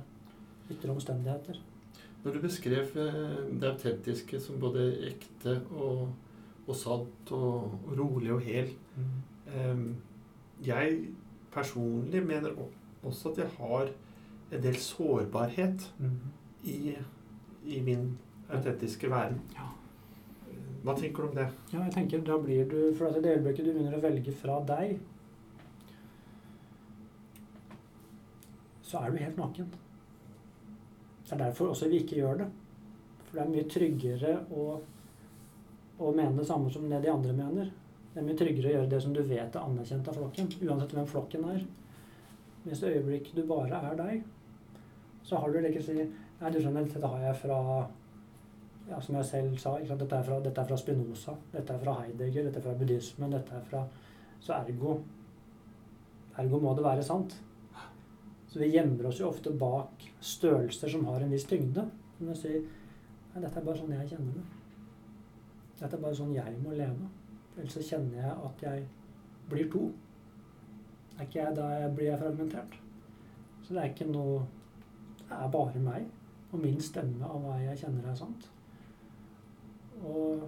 ytre 0.71 0.93
omstendigheter. 0.93 1.61
Når 2.23 2.35
du 2.35 2.41
beskrev 2.43 2.97
eh, 2.99 3.37
det 3.61 3.69
autentiske 3.69 4.39
som 4.43 4.59
både 4.59 4.89
ekte 5.07 5.61
og, 5.71 6.09
og 6.67 6.75
sant 6.75 7.31
og, 7.31 7.77
og, 7.85 7.93
rolig 7.99 8.33
og 8.35 8.43
hel 8.43 8.73
mm. 8.97 9.15
um, 9.55 9.85
Jeg 10.65 10.99
personlig 11.53 12.23
mener 12.25 12.59
også 13.03 13.31
at 13.31 13.37
jeg 13.37 13.53
har 13.57 13.91
en 14.51 14.63
del 14.63 14.75
sårbarhet 14.75 15.93
mm. 15.97 16.17
i, 16.63 16.95
i, 17.65 17.81
min 17.81 18.17
autentiske 18.49 19.09
væren. 19.09 19.39
Ja. 19.55 19.69
Hva 20.83 20.95
tenker 20.97 21.23
du 21.23 21.29
om 21.29 21.35
det? 21.35 21.47
Ja, 21.73 21.83
jeg 21.83 21.93
tenker 21.93 22.23
da 22.25 22.37
blir 22.41 22.67
du, 22.69 22.79
For 22.97 23.13
det 23.13 23.35
øyeblikket 23.35 23.65
du 23.65 23.71
begynner 23.71 23.97
å 23.97 24.03
velge 24.03 24.33
fra 24.35 24.59
deg, 24.67 24.97
så 28.81 29.03
er 29.03 29.13
du 29.13 29.21
helt 29.21 29.37
naken. 29.37 29.69
Det 31.29 31.35
er 31.35 31.43
derfor 31.45 31.71
også 31.71 31.89
vi 31.91 32.01
ikke 32.01 32.23
gjør 32.23 32.41
det. 32.41 32.47
For 33.27 33.37
det 33.37 33.43
er 33.43 33.51
mye 33.53 33.69
tryggere 33.69 34.37
å 34.49 34.63
å 35.99 36.13
mene 36.15 36.37
det 36.39 36.47
samme 36.47 36.71
som 36.71 36.87
det 36.89 37.01
de 37.03 37.11
andre 37.11 37.35
mener. 37.35 37.69
Det 38.13 38.21
er 38.21 38.25
mye 38.25 38.39
tryggere 38.39 38.71
å 38.71 38.75
gjøre 38.77 38.91
det 38.93 39.01
som 39.03 39.13
du 39.13 39.21
vet 39.21 39.55
er 39.55 39.65
anerkjent 39.65 40.07
av 40.09 40.17
flokken, 40.17 40.49
uansett 40.63 40.95
hvem 40.95 41.07
flokken 41.09 41.45
er. 41.51 41.63
Hvis 42.63 42.83
det 42.83 42.93
øyeblikk 42.95 43.31
du 43.35 43.41
bare 43.47 43.81
er 43.91 43.97
deg, 43.99 44.21
så 45.27 45.39
har 45.39 45.51
du 45.51 45.59
ikke 45.59 45.83
å 45.83 45.87
si 45.89 45.99
Nei, 46.39 46.49
du 46.55 46.61
skjønner, 46.63 46.85
dette 46.87 47.07
har 47.11 47.23
jeg 47.25 47.35
fra 47.35 47.55
ja, 48.87 48.99
Som 49.03 49.17
jeg 49.17 49.27
selv 49.27 49.57
sa? 49.59 49.73
Dette, 49.83 50.05
er 50.15 50.23
fra, 50.23 50.37
dette 50.39 50.61
er 50.61 50.69
fra 50.69 50.77
Spinoza, 50.79 51.33
dette 51.51 51.73
er 51.75 51.81
fra 51.81 51.97
Heidegger, 51.97 52.45
dette 52.47 52.61
er 52.61 52.63
fra 52.63 52.75
buddhismen, 52.79 53.33
dette 53.35 53.57
er 53.57 53.65
fra 53.67 53.81
Så 54.39 54.55
ergo 54.55 54.95
Ergo 56.39 56.61
må 56.63 56.71
det 56.77 56.85
være 56.85 57.03
sant. 57.03 57.35
Så 58.49 58.59
vi 58.59 58.71
gjemmer 58.73 59.05
oss 59.05 59.19
jo 59.21 59.29
ofte 59.29 59.53
bak 59.53 60.03
størrelser 60.25 60.89
som 60.89 61.05
har 61.05 61.21
en 61.21 61.33
viss 61.33 61.45
tyngde. 61.49 61.85
Men 62.19 62.33
å 62.33 62.37
si 62.37 62.55
Nei, 63.29 63.43
dette 63.43 63.59
er 63.61 63.65
bare 63.65 63.77
sånn 63.77 63.91
jeg 63.93 64.07
kjenner 64.09 64.37
det. 64.39 64.43
Dette 65.77 65.95
er 65.95 66.01
bare 66.01 66.17
sånn 66.17 66.31
jeg 66.33 66.53
må 66.63 66.71
leve. 66.73 67.09
Ellers 67.55 67.75
så 67.77 67.83
kjenner 67.85 68.23
jeg 68.23 68.31
at 68.47 68.63
jeg 68.65 68.87
blir 69.51 69.67
to. 69.69 69.83
Er 71.19 71.27
ikke 71.27 71.43
jeg, 71.43 71.57
da 71.59 71.67
blir 71.93 72.09
jeg 72.09 72.21
fragmentert. 72.23 72.79
Så 73.61 73.75
det 73.75 73.83
er 73.83 73.91
ikke 73.91 74.09
noe 74.09 74.47
Det 75.19 75.37
er 75.37 75.51
bare 75.53 75.81
meg 75.83 76.07
og 76.49 76.63
min 76.63 76.79
stemme 76.81 77.27
av 77.27 77.43
hva 77.43 77.59
jeg 77.61 77.77
kjenner 77.83 78.07
er 78.09 78.15
sant. 78.17 78.47
Og, 79.99 80.47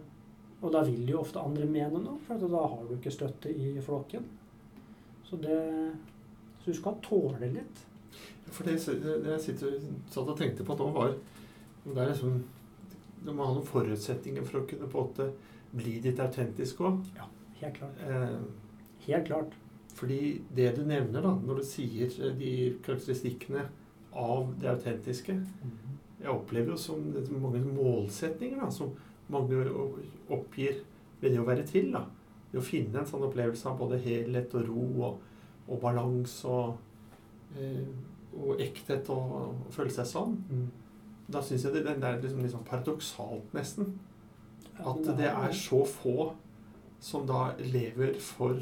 og 0.61 0.71
da 0.73 0.81
vil 0.87 1.11
jo 1.11 1.19
ofte 1.21 1.43
andre 1.43 1.67
mene 1.69 2.01
noe, 2.01 2.17
for 2.25 2.41
da 2.41 2.63
har 2.63 2.87
du 2.87 2.95
ikke 2.95 3.13
støtte 3.13 3.51
i 3.53 3.75
flokken. 3.85 4.25
Så 5.27 5.37
det 5.37 5.59
Så 6.61 6.69
du 6.69 6.77
skal 6.77 6.97
tåle 7.01 7.47
litt. 7.49 7.79
For 8.51 8.67
det, 8.67 8.77
jeg 8.83 9.41
sitter, 9.45 9.77
satt 10.11 10.27
og 10.27 10.37
tenkte 10.39 10.65
på 10.67 10.75
nå, 10.79 10.89
var 10.95 11.13
det 11.85 11.97
er 11.97 12.11
liksom 12.11 12.41
Du 13.21 13.31
må 13.31 13.45
ha 13.45 13.53
noen 13.53 13.65
forutsetninger 13.65 14.45
for 14.45 14.61
å 14.61 14.67
kunne 14.69 14.89
på 14.89 15.01
en 15.01 15.09
måte 15.09 15.27
bli 15.77 15.99
ditt 16.01 16.19
autentiske 16.19 16.83
òg. 16.83 17.03
Ja, 17.15 17.27
helt 17.61 17.77
klart. 17.77 17.99
Eh, 18.01 18.39
helt 19.05 19.27
klart. 19.27 19.53
Fordi 19.95 20.41
det 20.55 20.71
du 20.75 20.81
nevner, 20.87 21.21
da, 21.21 21.35
når 21.45 21.61
du 21.61 21.67
sier 21.69 22.09
de 22.39 22.53
karakteristikkene 22.83 23.67
av 24.17 24.55
det 24.59 24.71
autentiske 24.73 25.37
Mhm. 25.37 25.91
Jeg 26.21 26.29
opplever 26.29 26.75
jo 26.75 26.77
som 26.77 27.11
det 27.13 27.23
mange 27.33 27.59
målsetninger 27.65 28.59
da, 28.61 28.69
som 28.69 28.91
mange 29.31 29.63
oppgir 30.29 30.83
ved 31.21 31.31
det 31.31 31.39
å 31.41 31.47
være 31.47 31.65
til. 31.65 31.91
da. 31.91 32.05
Det 32.51 32.59
å 32.59 32.65
finne 32.65 32.99
en 32.99 33.07
sånn 33.09 33.25
opplevelse 33.25 33.65
av 33.69 33.79
både 33.79 33.97
helhet 34.03 34.53
og 34.59 34.67
ro 34.67 34.85
og, 35.07 35.19
og 35.67 35.81
balanse 35.81 36.45
og, 36.45 36.77
eh, 37.57 37.87
og 38.37 38.61
ekthet 38.63 39.09
og, 39.13 39.33
og 39.41 39.73
føle 39.75 39.91
seg 39.93 40.07
sånn. 40.07 40.37
Mm. 40.49 40.67
Da 41.31 41.41
syns 41.43 41.65
jeg 41.65 41.73
det, 41.75 41.83
det 41.87 42.07
er 42.07 42.21
liksom, 42.21 42.41
liksom 42.43 42.63
paradoksalt, 42.67 43.53
nesten. 43.55 43.93
At 44.81 45.03
det 45.17 45.27
er 45.29 45.51
så 45.55 45.83
få 45.85 46.31
som 47.01 47.25
da 47.29 47.51
lever 47.59 48.15
for 48.21 48.57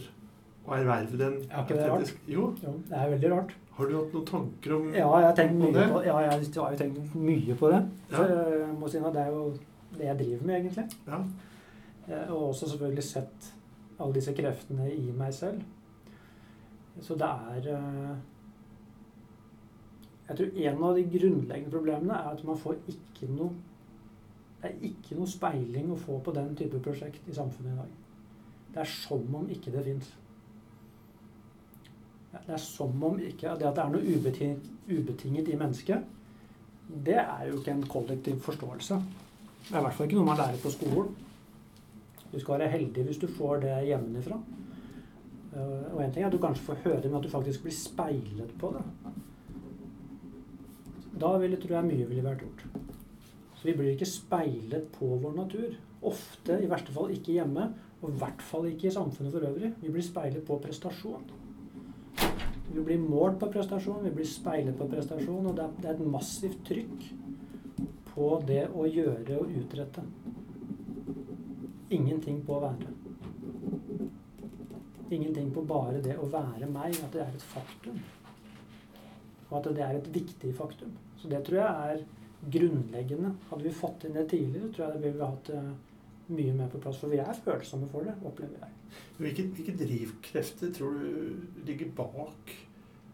å 0.70 0.76
erverve 0.76 1.18
den 1.20 1.38
Er 1.50 1.64
ikke 1.64 1.78
det 1.80 1.90
rart? 1.90 2.14
Jo. 2.30 2.50
Jo, 2.64 2.74
det 2.90 2.96
er 2.98 3.12
veldig 3.16 3.32
rart. 3.34 3.54
Har 3.80 3.88
du 3.88 3.96
hatt 3.96 4.14
noen 4.16 4.26
tanker 4.28 4.74
om 4.76 4.90
Ja, 4.92 5.08
jeg 5.22 5.28
har 5.30 5.36
tenkt 5.38 5.56
mye 5.60 5.74
det? 5.76 5.86
på, 5.92 6.02
ja, 6.04 6.16
jeg 6.26 6.32
har 6.60 6.74
jo 6.74 6.80
tenkt 6.82 7.16
mye 7.16 7.56
på 7.62 7.70
det. 7.72 7.80
Ja. 8.12 8.18
Så 8.18 8.26
jeg 8.34 8.74
må 8.80 8.90
si 8.92 9.00
det 9.06 9.22
er 9.24 9.32
jo 9.32 9.44
det 9.96 10.06
jeg 10.10 10.20
driver 10.20 10.46
med, 10.50 10.56
egentlig. 10.60 10.86
Ja. 11.08 11.20
Eh, 12.10 12.32
Og 12.34 12.50
også 12.50 12.70
selvfølgelig 12.74 13.06
sett 13.08 13.52
alle 14.00 14.16
disse 14.16 14.34
kreftene 14.36 14.90
i 14.92 15.12
meg 15.16 15.34
selv. 15.36 15.64
Så 17.02 17.16
det 17.20 17.30
er 17.56 17.72
eh, 17.76 18.16
Jeg 20.30 20.38
tror 20.38 20.62
en 20.70 20.84
av 20.84 20.96
de 20.96 21.04
grunnleggende 21.10 21.74
problemene 21.74 22.18
er 22.18 22.36
at 22.36 22.46
man 22.46 22.58
får 22.58 22.78
ikke 22.92 23.32
noe 23.34 23.50
Det 24.60 24.70
er 24.70 24.82
ikke 24.90 25.16
noe 25.16 25.32
speiling 25.32 25.92
å 25.94 25.98
få 25.98 26.18
på 26.20 26.34
den 26.36 26.50
type 26.60 26.82
prosjekt 26.84 27.28
i 27.32 27.36
samfunnet 27.36 27.72
i 27.72 27.78
dag. 27.78 27.92
Det 28.74 28.82
er 28.84 28.90
som 28.92 29.36
om 29.40 29.46
ikke 29.50 29.72
det 29.72 29.84
fins. 29.86 30.10
Det 32.34 32.54
er 32.54 32.62
som 32.62 33.04
om 33.08 33.16
ikke 33.24 33.56
Det 33.56 33.70
at 33.70 33.78
det 33.78 33.86
er 33.86 33.94
noe 33.94 34.18
ubetinget, 34.18 34.68
ubetinget 34.90 35.48
i 35.48 35.56
mennesket, 35.56 36.04
det 37.06 37.18
er 37.22 37.48
jo 37.48 37.62
ikke 37.62 37.72
en 37.72 37.88
kollektiv 37.88 38.40
forståelse. 38.42 39.00
Det 39.70 39.76
er 39.76 39.80
i 39.80 39.84
hvert 39.86 39.96
fall 39.96 40.10
ikke 40.10 40.20
noe 40.20 40.28
man 40.28 40.40
lærer 40.42 40.60
på 40.62 40.74
skolen. 40.74 41.16
Du 42.32 42.40
skal 42.40 42.60
være 42.60 42.72
heldig 42.74 43.06
hvis 43.08 43.22
du 43.22 43.28
får 43.32 43.64
det 43.64 43.76
hjemmefra. 43.88 44.38
Uh, 45.54 45.96
og 45.96 46.04
en 46.04 46.12
ting 46.14 46.24
er 46.24 46.28
at 46.28 46.34
du 46.34 46.42
kanskje 46.42 46.66
får 46.68 46.84
høre, 46.84 47.08
men 47.08 47.18
at 47.18 47.24
du 47.24 47.32
faktisk 47.32 47.64
blir 47.64 47.74
speilet 47.74 48.52
på 48.60 48.74
det. 48.76 48.84
Da 51.20 51.34
ville, 51.42 51.60
tror 51.60 51.80
jeg 51.80 51.90
mye 51.90 52.08
ville 52.08 52.24
vært 52.24 52.46
gjort. 52.46 52.66
Så 53.60 53.68
vi 53.68 53.76
blir 53.76 53.92
ikke 53.92 54.08
speilet 54.08 54.88
på 54.96 55.10
vår 55.20 55.36
natur. 55.36 55.76
Ofte, 56.08 56.56
i 56.64 56.70
verste 56.72 56.94
fall 56.96 57.12
ikke 57.12 57.36
hjemme, 57.36 57.66
og 58.00 58.14
i 58.14 58.20
hvert 58.22 58.44
fall 58.46 58.70
ikke 58.70 58.88
i 58.88 58.96
samfunnet 58.96 59.34
for 59.34 59.48
øvrig. 59.50 59.74
Vi 59.82 59.92
blir 59.92 60.06
speilet 60.06 60.46
på 60.48 60.60
prestasjon. 60.64 61.26
Vi 62.70 62.84
blir 62.86 63.02
målt 63.02 63.40
på 63.42 63.50
prestasjon, 63.52 64.04
vi 64.06 64.14
blir 64.16 64.30
speilet 64.30 64.78
på 64.78 64.88
prestasjon, 64.88 65.50
og 65.50 65.58
det 65.58 65.90
er 65.90 65.98
et 65.98 66.06
massivt 66.08 66.62
trykk 66.70 67.10
på 68.14 68.30
det 68.48 68.64
å 68.72 68.86
gjøre 68.88 69.42
og 69.42 69.52
utrette. 69.60 70.06
Ingenting 71.90 72.40
på 72.46 72.56
å 72.56 72.64
være. 72.64 72.94
Ingenting 75.10 75.52
på 75.52 75.66
bare 75.68 76.00
det 76.06 76.16
å 76.22 76.30
være 76.30 76.70
meg, 76.70 76.96
at 77.04 77.12
det 77.12 77.26
er 77.26 77.34
et 77.34 77.48
faktum. 77.52 78.00
Og 79.50 79.56
at 79.60 79.72
det 79.74 79.84
er 79.84 79.98
et 79.98 80.12
viktig 80.14 80.54
faktum. 80.56 80.94
Så 81.20 81.30
det 81.32 81.44
tror 81.48 81.62
jeg 81.62 81.92
er 81.94 82.04
grunnleggende. 82.56 83.34
Hadde 83.50 83.68
vi 83.68 83.76
fått 83.76 84.06
inn 84.08 84.16
det 84.16 84.30
tidligere, 84.32 84.72
tror 84.74 84.86
jeg 84.86 84.96
det 84.96 85.04
ville 85.04 85.20
vi 85.20 85.32
hatt 85.34 85.52
det 85.52 85.64
mye 86.30 86.56
mer 86.56 86.70
på 86.72 86.82
plass. 86.84 87.00
For 87.02 87.12
vi 87.12 87.22
er 87.22 87.42
følsomme 87.46 87.90
for 87.92 88.08
det, 88.08 88.16
opplever 88.26 88.64
jeg. 88.64 88.76
Hvilke, 89.20 89.48
hvilke 89.56 89.78
drivkrefter 89.78 90.72
tror 90.74 90.96
du 90.98 91.66
ligger 91.68 91.92
bak 91.98 92.54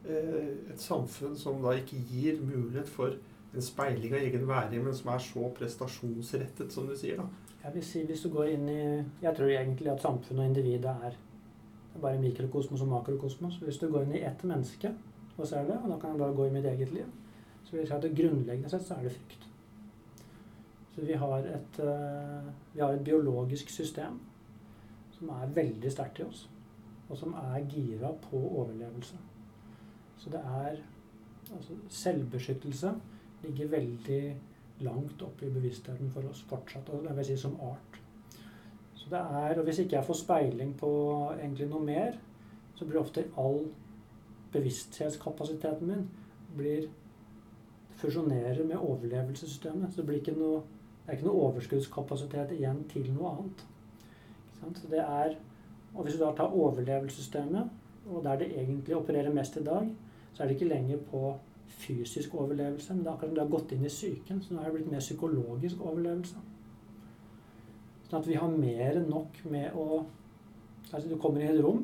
eh, 0.07 0.51
et 0.71 0.81
samfunn 0.81 1.35
som 1.39 1.63
da 1.63 1.74
ikke 1.79 2.00
gir 2.12 2.39
mulighet 2.43 2.91
for 2.91 3.17
en 3.55 3.63
speiling 3.63 4.13
av 4.13 4.24
egen 4.27 4.47
væring, 4.47 4.83
men 4.83 4.95
som 4.95 5.13
er 5.13 5.24
så 5.24 5.50
prestasjonsrettet, 5.57 6.71
som 6.74 6.88
du 6.89 6.95
sier? 7.00 7.21
da? 7.21 7.55
Jeg 7.65 7.74
vil 7.74 7.85
si 7.88 8.03
hvis 8.05 8.21
du 8.21 8.29
går 8.29 8.51
inn 8.53 8.67
i 8.69 8.81
Jeg 9.24 9.31
tror 9.33 9.50
egentlig 9.50 9.89
at 9.89 10.03
samfunnet 10.03 10.43
og 10.43 10.50
individet 10.51 10.91
er, 11.07 11.15
det 11.15 11.97
er 11.97 12.03
bare 12.03 12.21
mikrokosmos 12.21 12.83
og 12.83 12.91
makrokosmos. 12.91 13.62
Hvis 13.63 13.79
du 13.81 13.88
går 13.89 14.05
inn 14.05 14.17
i 14.19 14.25
ett 14.27 14.43
menneske 14.43 14.91
og 15.38 15.47
ser 15.47 15.65
det, 15.67 15.79
og 15.81 15.89
da 15.89 15.97
kan 16.00 16.13
jeg 16.13 16.21
bare 16.21 16.35
gå 16.35 16.45
i 16.45 16.53
mitt 16.53 16.67
eget 16.69 16.91
liv, 16.93 17.07
så 17.65 17.72
vil 17.72 17.81
jeg 17.81 17.89
si 17.89 17.98
at 17.98 18.05
det 18.05 18.15
grunnleggende 18.17 18.72
sett 18.72 18.86
så 18.88 18.95
er 18.95 19.07
det 19.07 19.13
frykt. 19.15 19.45
Så 20.95 21.03
vi 21.03 21.13
har 21.19 21.38
et, 21.51 21.79
eh, 21.84 22.51
vi 22.74 22.81
har 22.81 22.93
et 22.93 23.03
biologisk 23.03 23.69
system 23.69 24.19
som 25.12 25.29
er 25.29 25.53
veldig 25.55 25.91
sterkt 25.91 26.19
i 26.19 26.24
oss, 26.24 26.50
og 27.10 27.17
som 27.17 27.34
er 27.34 27.65
gira 27.69 28.12
på 28.29 28.38
overlevelse. 28.38 29.17
Så 30.17 30.29
det 30.29 30.39
er 30.39 30.77
altså 31.53 31.74
Selvbeskyttelse 31.89 32.93
ligger 33.43 33.67
veldig 33.67 34.36
langt 34.79 35.22
oppe 35.22 35.45
i 35.45 35.53
bevisstheten 35.53 36.10
for 36.12 36.25
oss 36.29 36.41
fortsatt, 36.50 36.89
og 36.89 37.05
jeg 37.05 37.15
vil 37.17 37.25
si 37.25 37.38
som 37.38 37.60
art. 37.62 38.00
Så 38.95 39.10
det 39.10 39.19
er, 39.19 39.60
og 39.60 39.63
Hvis 39.63 39.79
ikke 39.79 39.95
jeg 39.95 40.05
får 40.05 40.13
speiling 40.13 40.77
på 40.77 40.89
egentlig 41.39 41.67
noe 41.69 41.84
mer, 41.86 42.17
så 42.75 42.86
blir 42.86 43.00
ofte 43.00 43.27
all 43.38 43.67
bevissthetskapasiteten 44.51 45.88
min 45.88 46.10
blir 46.57 46.88
fusjonerer 47.99 48.63
med 48.63 48.77
overlevelsessystemet. 48.77 49.93
Så 49.93 50.01
det 50.01 50.07
blir 50.09 50.21
ikke 50.21 50.35
noe, 50.37 50.61
er 51.05 51.17
ikke 51.17 51.27
noe 51.29 51.49
overskuddskapasitet 51.49 52.55
igjen 52.57 52.83
til 52.91 53.09
noe 53.15 53.33
annet. 53.33 53.65
Så 54.65 54.89
det 54.89 55.01
er, 55.03 55.35
og 55.93 56.03
Hvis 56.03 56.15
du 56.17 56.23
da 56.23 56.31
tar 56.35 56.53
overlevelsessystemet, 56.53 57.69
og 58.05 58.23
der 58.23 58.37
det 58.37 58.51
egentlig 58.59 58.95
opererer 58.95 59.33
mest 59.33 59.57
i 59.57 59.63
dag, 59.63 59.87
så 60.33 60.43
er 60.43 60.47
det 60.47 60.55
ikke 60.55 60.69
lenger 60.69 60.97
på 61.11 61.35
fysisk 61.67 62.35
overlevelse, 62.35 62.93
men 62.93 63.03
det 63.03 63.07
er 63.07 63.13
akkurat 63.13 63.29
som 63.29 63.35
du 63.35 63.41
har 63.41 63.53
gått 63.53 63.71
inn 63.71 63.85
i 63.85 63.91
psyken. 63.91 64.41
Så 64.41 64.53
nå 64.53 64.61
er 64.61 64.69
det 64.69 64.73
blitt 64.73 64.91
mer 64.91 65.03
psykologisk 65.03 65.81
overlevelse. 65.81 66.43
Sånn 68.09 68.19
at 68.19 68.27
vi 68.29 68.37
har 68.39 68.51
mer 68.51 68.99
enn 68.99 69.09
nok 69.09 69.41
med 69.49 69.73
å 69.73 70.05
Altså 70.93 71.09
du 71.09 71.17
kommer 71.17 71.41
i 71.41 71.47
et 71.49 71.57
rom, 71.65 71.79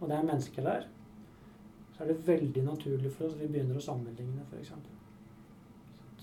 og 0.00 0.08
det 0.08 0.16
er 0.16 0.24
mennesker 0.26 0.64
der. 0.64 0.86
Så 1.92 2.02
er 2.02 2.08
det 2.08 2.26
veldig 2.26 2.62
naturlig 2.64 3.12
for 3.12 3.28
oss 3.28 3.34
at 3.36 3.42
vi 3.44 3.50
begynner 3.52 3.76
å 3.76 3.84
sammenligne, 3.84 4.46
f.eks. 4.48 4.72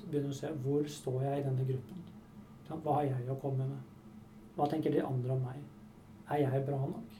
Så 0.03 0.11
begynner 0.11 0.33
å 0.33 0.37
se 0.37 0.51
hvor 0.65 0.87
står 0.99 1.21
jeg 1.23 1.39
i 1.39 1.45
denne 1.47 1.67
gruppen. 1.67 2.01
Hva 2.73 2.97
har 2.99 3.07
jeg 3.07 3.29
å 3.31 3.39
komme 3.39 3.67
med? 3.69 3.93
Hva 4.57 4.67
tenker 4.69 4.91
de 4.91 5.03
andre 5.05 5.35
om 5.35 5.45
meg? 5.47 5.61
Er 6.31 6.43
jeg 6.43 6.65
bra 6.67 6.79
nok? 6.81 7.15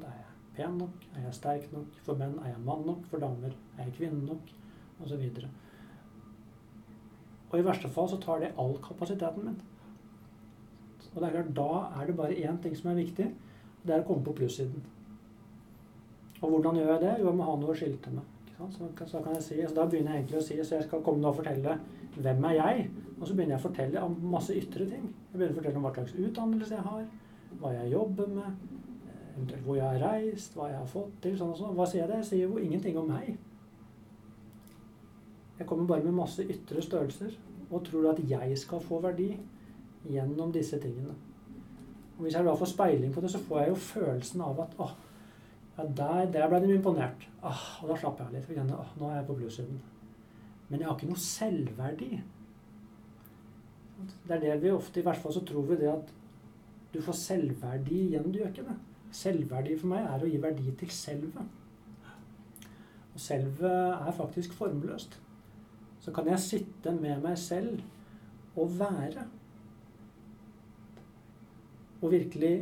Er 0.00 0.16
jeg 0.18 0.34
pen 0.56 0.80
nok? 0.80 1.06
Er 1.14 1.28
jeg 1.28 1.36
sterk 1.36 1.70
nok? 1.72 1.94
For 2.06 2.18
menn 2.18 2.34
er 2.42 2.52
jeg 2.54 2.64
mann 2.64 2.84
nok? 2.88 3.06
For 3.10 3.22
damer 3.22 3.54
er 3.54 3.86
jeg 3.86 3.96
kvinne 4.00 4.24
nok? 4.26 4.52
Og 5.00 5.08
så 5.08 5.18
videre. 5.20 5.48
Og 7.50 7.58
i 7.60 7.64
verste 7.64 7.88
fall 7.92 8.08
så 8.10 8.18
tar 8.20 8.42
det 8.42 8.54
all 8.58 8.74
kapasiteten 8.82 9.46
min. 9.46 9.58
Og 11.14 11.22
det 11.22 11.28
er 11.28 11.36
klart, 11.36 11.52
da 11.56 12.00
er 12.00 12.08
det 12.08 12.16
bare 12.16 12.36
én 12.36 12.58
ting 12.62 12.74
som 12.76 12.90
er 12.90 12.98
viktig. 12.98 13.30
Det 13.86 13.94
er 13.94 14.02
å 14.02 14.08
komme 14.08 14.24
på 14.26 14.34
plussiden. 14.36 14.82
Og 16.42 16.50
hvordan 16.50 16.76
gjør 16.76 16.90
jeg 16.92 17.02
det? 17.04 17.12
Jo, 17.20 17.30
jeg 17.30 17.38
må 17.38 17.46
ha 17.46 17.54
noe 17.60 17.72
å 17.72 17.76
skilte 17.78 18.12
med. 18.12 18.32
Så, 18.56 18.88
så 19.08 19.20
kan 19.20 19.36
jeg 19.36 19.44
si, 19.44 19.56
så 19.62 19.74
Da 19.76 19.84
begynner 19.84 20.14
jeg 20.14 20.22
egentlig 20.22 20.38
å 20.40 20.44
si 20.44 20.56
så 20.64 20.78
jeg 20.78 20.86
skal 20.86 21.02
komme 21.04 21.28
og 21.28 21.36
fortelle 21.36 21.76
hvem 22.22 22.44
er 22.44 22.56
jeg? 22.56 22.90
Og 23.20 23.26
så 23.26 23.34
begynner 23.34 23.56
jeg 23.56 23.62
å 23.62 23.68
fortelle 23.68 24.02
om 24.04 24.16
masse 24.32 24.56
ytre 24.56 24.86
ting. 24.88 25.04
Jeg 25.32 25.38
begynner 25.38 25.54
å 25.54 25.58
fortelle 25.60 25.80
om 25.80 25.86
hva 25.86 25.92
slags 25.96 26.16
utdannelse 26.20 26.74
jeg 26.74 26.88
har. 26.90 27.06
hva 27.56 27.70
jeg 27.72 27.92
jobber 27.92 28.26
med, 28.28 28.56
eventuelt 29.36 29.62
hvor 29.64 29.76
jeg 29.76 29.84
har 29.86 30.02
reist, 30.02 30.56
hva 30.56 30.66
jeg 30.68 30.76
har 30.76 30.88
fått 30.90 31.12
til. 31.22 31.36
sånn 31.38 31.52
og 31.54 31.56
sånn. 31.56 31.76
Hva 31.76 31.86
sier 31.88 32.02
jeg 32.02 32.10
det? 32.10 32.16
Jeg 32.16 32.28
sier 32.30 32.48
jo 32.48 32.58
ingenting 32.58 32.98
om 33.00 33.08
meg. 33.08 33.38
Jeg 35.58 35.66
kommer 35.66 35.86
bare 35.88 36.04
med 36.04 36.18
masse 36.18 36.44
ytre 36.44 36.82
størrelser 36.84 37.32
og 37.70 37.84
tror 37.86 38.10
at 38.10 38.20
jeg 38.28 38.58
skal 38.58 38.82
få 38.84 39.00
verdi 39.00 39.30
gjennom 40.04 40.52
disse 40.52 40.78
tingene. 40.82 41.14
Og 42.18 42.22
Hvis 42.22 42.34
jeg 42.34 42.44
da 42.44 42.54
får 42.54 42.72
speiling 42.72 43.12
på 43.14 43.20
det, 43.20 43.30
så 43.30 43.38
får 43.38 43.60
jeg 43.60 43.68
jo 43.68 43.74
følelsen 43.74 44.40
av 44.40 44.60
at 44.60 44.78
åh, 44.78 44.94
ja, 45.78 45.84
der, 45.96 46.30
der 46.32 46.48
ble 46.48 46.60
de 46.60 46.74
imponert. 46.74 47.28
Ah, 47.42 47.82
og 47.82 47.88
da 47.88 47.96
slapper 48.00 48.28
jeg 48.30 48.40
litt. 48.48 48.72
Åh, 48.72 48.96
nå 49.00 49.10
er 49.10 49.20
jeg 49.20 49.26
på 49.26 49.36
plussiden. 49.40 49.80
Men 50.68 50.80
jeg 50.80 50.88
har 50.88 50.96
ikke 50.96 51.10
noe 51.10 51.22
selvverdi. 51.22 52.10
Det 54.26 54.34
er 54.36 54.42
det 54.42 54.56
vi 54.62 54.72
ofte, 54.74 55.00
I 55.00 55.06
hvert 55.06 55.20
fall 55.22 55.34
så 55.36 55.44
tror 55.46 55.68
vi 55.70 55.78
det 55.80 55.92
at 55.92 56.10
du 56.92 56.98
får 57.04 57.18
selvverdi 57.20 58.00
igjen. 58.08 58.30
Du 58.32 58.40
gjør 58.40 58.52
ikke 58.52 58.66
det. 58.66 58.76
Selvverdi 59.16 59.76
for 59.80 59.92
meg 59.92 60.08
er 60.08 60.24
å 60.24 60.30
gi 60.30 60.40
verdi 60.42 60.72
til 60.80 60.92
selvet. 60.92 61.54
Og 63.14 63.22
selvet 63.22 63.64
er 63.96 64.16
faktisk 64.16 64.56
formløst. 64.56 65.16
Så 66.02 66.12
kan 66.14 66.28
jeg 66.28 66.42
sitte 66.42 66.92
med 66.94 67.22
meg 67.24 67.38
selv 67.40 67.80
og 68.56 68.74
være. 68.78 69.24
Og 72.02 72.10
virkelig 72.12 72.56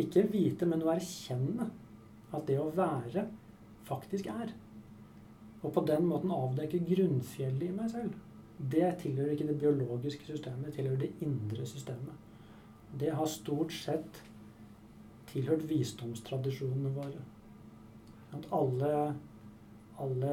ikke 0.00 0.26
vite, 0.32 0.66
men 0.66 0.82
å 0.82 0.90
erkjenne 0.94 1.68
at 2.34 2.46
det 2.48 2.58
å 2.58 2.72
være 2.74 3.26
faktisk 3.86 4.30
er. 4.32 4.52
Og 5.62 5.72
på 5.72 5.84
den 5.88 6.06
måten 6.08 6.32
avdekke 6.32 6.80
grunnfjellet 6.88 7.66
i 7.68 7.74
meg 7.76 7.90
selv. 7.92 8.16
Det 8.72 8.88
tilhører 9.02 9.34
ikke 9.34 9.48
det 9.48 9.58
biologiske 9.60 10.26
systemet, 10.26 10.66
det 10.66 10.74
tilhører 10.78 11.00
det 11.00 11.12
indre 11.24 11.66
systemet. 11.66 12.26
Det 13.00 13.12
har 13.16 13.28
stort 13.30 13.72
sett 13.72 14.22
tilhørt 15.30 15.64
visdomstradisjonene 15.68 16.92
våre. 16.94 17.22
At 18.36 18.48
alle, 18.54 18.90
alle 19.98 20.32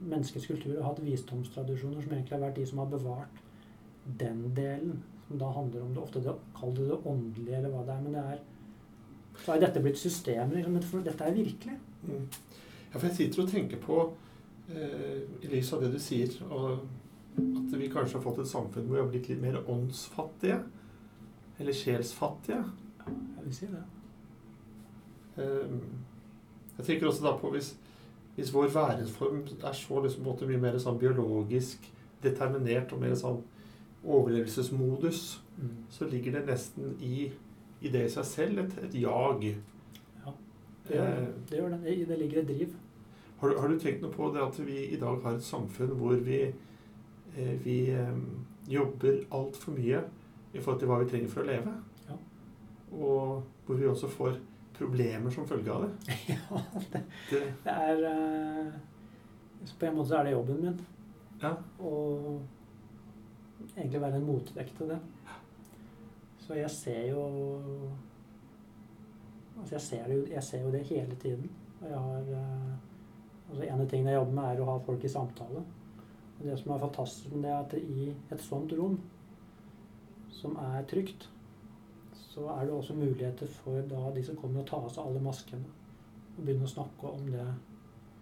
menneskets 0.00 0.46
kulturer 0.46 0.82
har 0.82 0.92
hatt 0.92 1.02
visdomstradisjoner 1.04 2.04
som 2.04 2.12
egentlig 2.14 2.36
har 2.36 2.44
vært 2.44 2.60
de 2.60 2.66
som 2.68 2.82
har 2.82 2.92
bevart 2.92 3.42
den 4.20 4.44
delen. 4.56 5.02
Som 5.26 5.40
da 5.40 5.50
handler 5.54 5.84
om 5.86 5.94
det 5.94 6.02
ofte 6.02 6.22
det, 6.24 6.34
Kall 6.56 6.74
det 6.76 6.88
det 6.90 7.02
åndelige, 7.06 7.58
eller 7.58 7.74
hva 7.74 7.84
det 7.86 7.94
er. 7.94 8.06
Men 8.06 8.16
det 8.16 8.24
er 8.34 8.40
så 9.40 9.54
har 9.54 9.62
dette 9.62 9.80
blitt 9.82 10.00
systemer. 10.00 10.60
Liksom, 10.60 11.04
dette 11.04 11.24
er 11.24 11.36
virkelig. 11.36 11.76
Mm. 12.04 12.26
Ja, 12.92 12.98
for 12.98 13.06
jeg 13.06 13.16
sitter 13.16 13.42
og 13.42 13.50
tenker 13.50 13.78
på, 13.82 13.98
eh, 14.68 15.20
i 15.42 15.50
lys 15.52 15.72
av 15.72 15.82
det 15.82 15.92
du 15.92 15.98
sier, 15.98 16.32
og 16.50 16.80
at 17.38 17.78
vi 17.78 17.88
kanskje 17.88 18.18
har 18.18 18.24
fått 18.24 18.40
et 18.42 18.50
samfunn 18.50 18.86
hvor 18.86 18.96
vi 18.96 19.02
har 19.02 19.10
blitt 19.10 19.28
litt 19.30 19.42
mer 19.42 19.60
åndsfattige. 19.70 20.58
Eller 21.60 21.76
sjelsfattige. 21.76 22.64
Ja, 22.98 23.12
jeg 23.36 23.44
vil 23.44 23.54
si 23.54 23.68
det. 23.70 23.84
Eh, 25.36 25.76
jeg 26.78 26.86
tenker 26.86 27.06
også 27.06 27.26
da 27.26 27.36
på 27.38 27.50
hvis, 27.52 27.74
hvis 28.36 28.54
vår 28.54 28.72
væreform 28.74 29.44
er 29.62 29.76
så 29.76 30.02
liksom, 30.02 30.24
mye 30.24 30.60
mer 30.60 30.78
sånn 30.80 30.98
biologisk 30.98 31.84
determinert 32.22 32.92
og 32.92 33.00
mer 33.00 33.14
sånn 33.14 33.42
overlevelsesmodus, 34.04 35.42
mm. 35.58 35.72
så 35.92 36.08
ligger 36.08 36.38
det 36.38 36.46
nesten 36.48 36.96
i 37.04 37.30
i 37.80 37.88
det 37.88 38.04
i 38.06 38.12
seg 38.12 38.26
selv 38.28 38.62
et, 38.64 38.74
et 38.84 38.96
jag. 39.02 39.46
Ja, 40.90 40.96
det 40.96 41.00
gjør, 41.00 41.22
eh, 41.22 41.34
det, 41.50 41.58
gjør 41.58 41.74
det. 41.74 42.06
det. 42.08 42.18
ligger 42.18 42.42
et 42.42 42.48
driv. 42.48 42.74
Har, 43.40 43.56
har, 43.60 43.68
du 43.68 43.78
tenkt 43.80 44.02
noe 44.04 44.12
på 44.12 44.28
det 44.34 44.42
at 44.44 44.58
vi 44.66 44.76
i 44.92 44.98
dag 45.00 45.22
har 45.24 45.38
et 45.38 45.44
samfunn 45.44 45.94
hvor 45.96 46.18
vi, 46.26 46.42
eh, 47.36 47.54
vi 47.64 47.78
eh, 47.96 48.12
jobber 48.68 49.22
altfor 49.32 49.78
mye 49.78 50.02
i 50.52 50.60
forhold 50.60 50.80
til 50.82 50.90
hva 50.90 51.00
vi 51.00 51.10
trenger 51.10 51.32
for 51.32 51.44
å 51.44 51.48
leve? 51.48 51.74
Ja. 52.08 52.18
Og 52.90 53.66
hvor 53.66 53.80
vi 53.80 53.88
også 53.88 54.10
får 54.12 54.38
problemer 54.76 55.32
som 55.32 55.48
følge 55.48 55.72
av 55.72 55.86
det? 55.86 56.16
ja, 56.34 56.62
det, 56.92 57.02
det, 57.30 57.42
det 57.64 57.74
er 57.74 58.06
På 59.78 59.86
en 59.86 59.96
måte 59.96 60.08
så 60.10 60.20
er 60.20 60.28
det 60.28 60.36
jobben 60.36 60.62
min. 60.64 60.80
Ja. 61.40 61.54
Og 61.78 62.42
egentlig 63.76 64.00
være 64.00 64.20
en 64.20 64.26
motvekt 64.26 64.76
til 64.76 64.92
det. 64.92 65.00
Så 66.40 66.56
jeg 66.58 66.70
ser 66.70 67.02
jo 67.12 67.24
Altså 69.60 69.74
jeg 69.74 69.82
ser, 69.86 70.12
jo, 70.12 70.26
jeg 70.30 70.42
ser 70.42 70.62
jo 70.64 70.72
det 70.72 70.84
hele 70.88 71.16
tiden. 71.20 71.50
Og 71.80 71.88
jeg 71.88 71.98
har 71.98 72.32
eh, 72.38 72.72
altså 73.50 73.62
En 73.66 73.80
av 73.80 73.88
tingene 73.88 74.12
jeg 74.12 74.20
jobber 74.20 74.36
med, 74.38 74.48
er 74.50 74.62
å 74.62 74.70
ha 74.70 74.78
folk 74.86 75.04
i 75.04 75.12
samtale. 75.12 75.64
Og 76.38 76.46
det 76.46 76.56
som 76.58 76.72
er 76.72 76.84
fantastisk 76.84 77.34
med 77.34 77.44
det, 77.44 77.50
er 77.50 77.64
at 77.64 77.74
i 77.80 78.08
et 78.32 78.44
sånt 78.44 78.72
rom, 78.78 78.96
som 80.32 80.56
er 80.56 80.86
trygt, 80.88 81.28
så 82.30 82.46
er 82.54 82.64
det 82.64 82.72
også 82.72 82.94
muligheter 82.94 83.50
for 83.60 83.82
da 83.90 84.10
de 84.14 84.22
som 84.24 84.38
kommer, 84.38 84.62
å 84.62 84.68
ta 84.70 84.78
av 84.78 84.92
seg 84.94 85.04
alle 85.04 85.22
maskene. 85.24 85.76
Og 86.36 86.44
begynne 86.44 86.68
å 86.68 86.72
snakke 86.72 87.10
om 87.10 87.26
det 87.34 87.46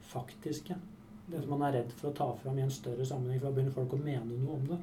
faktiske. 0.09 0.75
Det 1.29 1.43
som 1.45 1.53
man 1.53 1.67
er 1.69 1.77
redd 1.79 1.93
for 1.93 2.11
å 2.11 2.17
ta 2.17 2.29
fram 2.41 2.59
i 2.59 2.65
en 2.65 2.73
større 2.73 3.05
sammenheng, 3.07 3.39
for 3.39 3.51
da 3.51 3.57
begynner 3.59 3.77
folk 3.77 3.95
å 3.95 4.01
mene 4.01 4.41
noe 4.41 4.57
om 4.57 4.71
det. 4.73 4.79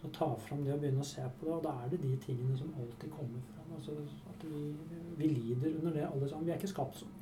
Så 0.00 0.08
ta 0.16 0.30
fram 0.40 0.64
det 0.64 0.72
og 0.74 0.80
begynne 0.80 1.04
å 1.04 1.06
se 1.06 1.22
på 1.38 1.46
det, 1.46 1.54
og 1.58 1.64
da 1.64 1.74
er 1.82 1.90
det 1.92 2.00
de 2.00 2.14
tingene 2.24 2.56
som 2.56 2.72
alltid 2.80 3.12
kommer 3.12 3.42
fram. 3.50 3.72
Altså 3.76 3.96
at 4.30 4.44
vi, 4.48 4.62
vi 5.18 5.28
lider 5.28 5.74
under 5.76 5.92
det 5.96 6.06
alle 6.08 6.28
sammen. 6.28 6.46
Vi 6.46 6.54
er 6.54 6.60
ikke 6.60 6.72
skapt 6.72 7.02
sånn. 7.02 7.16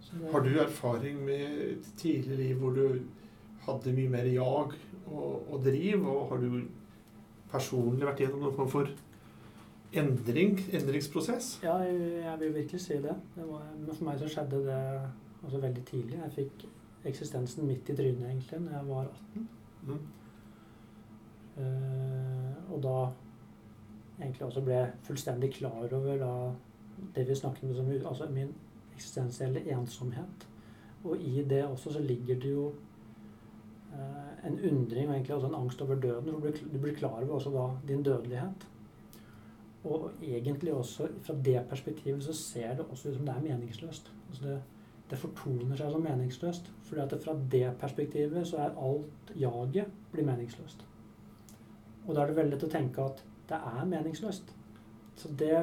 Så 0.00 0.22
har 0.32 0.42
du 0.42 0.50
erfaring 0.58 1.20
med 1.24 1.84
tidligere 1.96 2.40
liv 2.40 2.56
hvor 2.58 2.74
du 2.74 3.02
hadde 3.66 3.92
mye 3.94 4.10
mer 4.10 4.26
jag 4.32 4.72
og, 5.06 5.52
og 5.52 5.60
driv? 5.64 6.08
Og 6.08 6.32
har 6.32 6.42
du 6.42 6.64
personlig 7.52 8.08
vært 8.08 8.24
gjennom 8.24 8.46
noen 8.46 8.56
form 8.56 8.72
for 8.72 8.90
endring, 9.92 10.58
endringsprosess? 10.72 11.58
Ja, 11.62 11.76
jeg, 11.84 12.00
jeg 12.24 12.40
vil 12.40 12.54
virkelig 12.54 12.80
si 12.80 12.98
det. 13.04 13.16
det 13.36 13.46
var, 13.46 13.68
for 13.92 14.08
meg 14.08 14.22
så 14.22 14.30
skjedde 14.32 14.62
det 14.66 14.80
altså 15.44 15.60
veldig 15.62 15.84
tidlig. 15.92 16.18
Jeg 16.24 16.36
fikk 16.38 16.66
eksistensen 17.10 17.68
midt 17.68 17.92
i 17.92 17.96
trynet 17.96 18.26
egentlig 18.28 18.64
når 18.64 18.76
jeg 18.78 18.88
var 18.90 19.12
18. 19.36 19.46
Mm. 19.88 20.00
Eh, 21.58 22.72
og 22.72 22.82
da 22.82 22.96
egentlig 24.20 24.46
også 24.46 24.62
ble 24.64 24.80
fullstendig 25.06 25.52
klar 25.54 25.88
over 25.96 26.20
da, 26.20 26.32
det 27.14 27.28
vi 27.28 27.34
snakket 27.34 27.80
om, 27.80 27.90
altså 27.90 28.28
min 28.30 28.52
eksistensielle 28.94 29.64
ensomhet. 29.72 30.48
Og 31.04 31.16
i 31.16 31.44
det 31.48 31.64
også 31.64 31.92
så 31.92 32.00
ligger 32.00 32.40
det 32.40 32.50
jo 32.52 32.66
eh, 33.92 34.46
en 34.46 34.58
undring 34.70 35.08
og 35.08 35.14
egentlig 35.14 35.34
også 35.34 35.46
en 35.46 35.54
angst 35.54 35.82
over 35.82 35.94
døden. 35.94 36.34
Du 36.34 36.40
blir, 36.40 36.52
du 36.72 36.78
blir 36.78 36.94
klar 36.94 37.22
over 37.22 37.34
også 37.34 37.50
da 37.50 37.92
din 37.92 38.02
dødelighet. 38.02 38.66
Og 39.84 40.10
egentlig 40.22 40.74
også 40.74 41.08
fra 41.22 41.34
det 41.44 41.62
perspektivet 41.68 42.24
så 42.24 42.32
ser 42.32 42.76
det 42.76 42.84
også 42.90 43.08
ut 43.08 43.16
som 43.16 43.26
det 43.26 43.34
er 43.34 43.42
meningsløst. 43.42 44.12
Altså 44.28 44.44
det, 44.44 44.60
det 45.10 45.18
fortoner 45.18 45.76
seg 45.76 45.90
som 45.90 46.04
meningsløst. 46.04 46.72
fordi 46.82 47.00
at 47.00 47.22
fra 47.24 47.36
det 47.52 47.72
perspektivet 47.80 48.46
så 48.46 48.56
er 48.56 48.76
alt 48.76 49.32
jaget 49.40 49.86
blir 50.12 50.24
meningsløst. 50.24 50.84
Og 52.06 52.14
da 52.14 52.22
er 52.22 52.30
det 52.30 52.36
veldig 52.40 52.54
lett 52.54 52.66
å 52.66 52.72
tenke 52.72 53.04
at 53.04 53.22
det 53.50 53.58
er 53.58 53.88
meningsløst. 53.90 54.52
Så 55.20 55.30
det, 55.38 55.56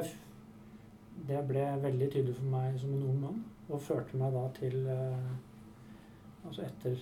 det 1.28 1.44
ble 1.50 1.66
veldig 1.82 2.10
tydelig 2.14 2.36
for 2.38 2.52
meg 2.52 2.78
som 2.82 2.94
en 2.94 3.08
ung 3.10 3.22
mann, 3.24 3.40
og 3.68 3.84
førte 3.84 4.20
meg 4.20 4.36
da 4.36 4.48
til 4.60 4.82
eh, 4.94 5.36
Altså 6.48 6.64
etter 6.64 7.02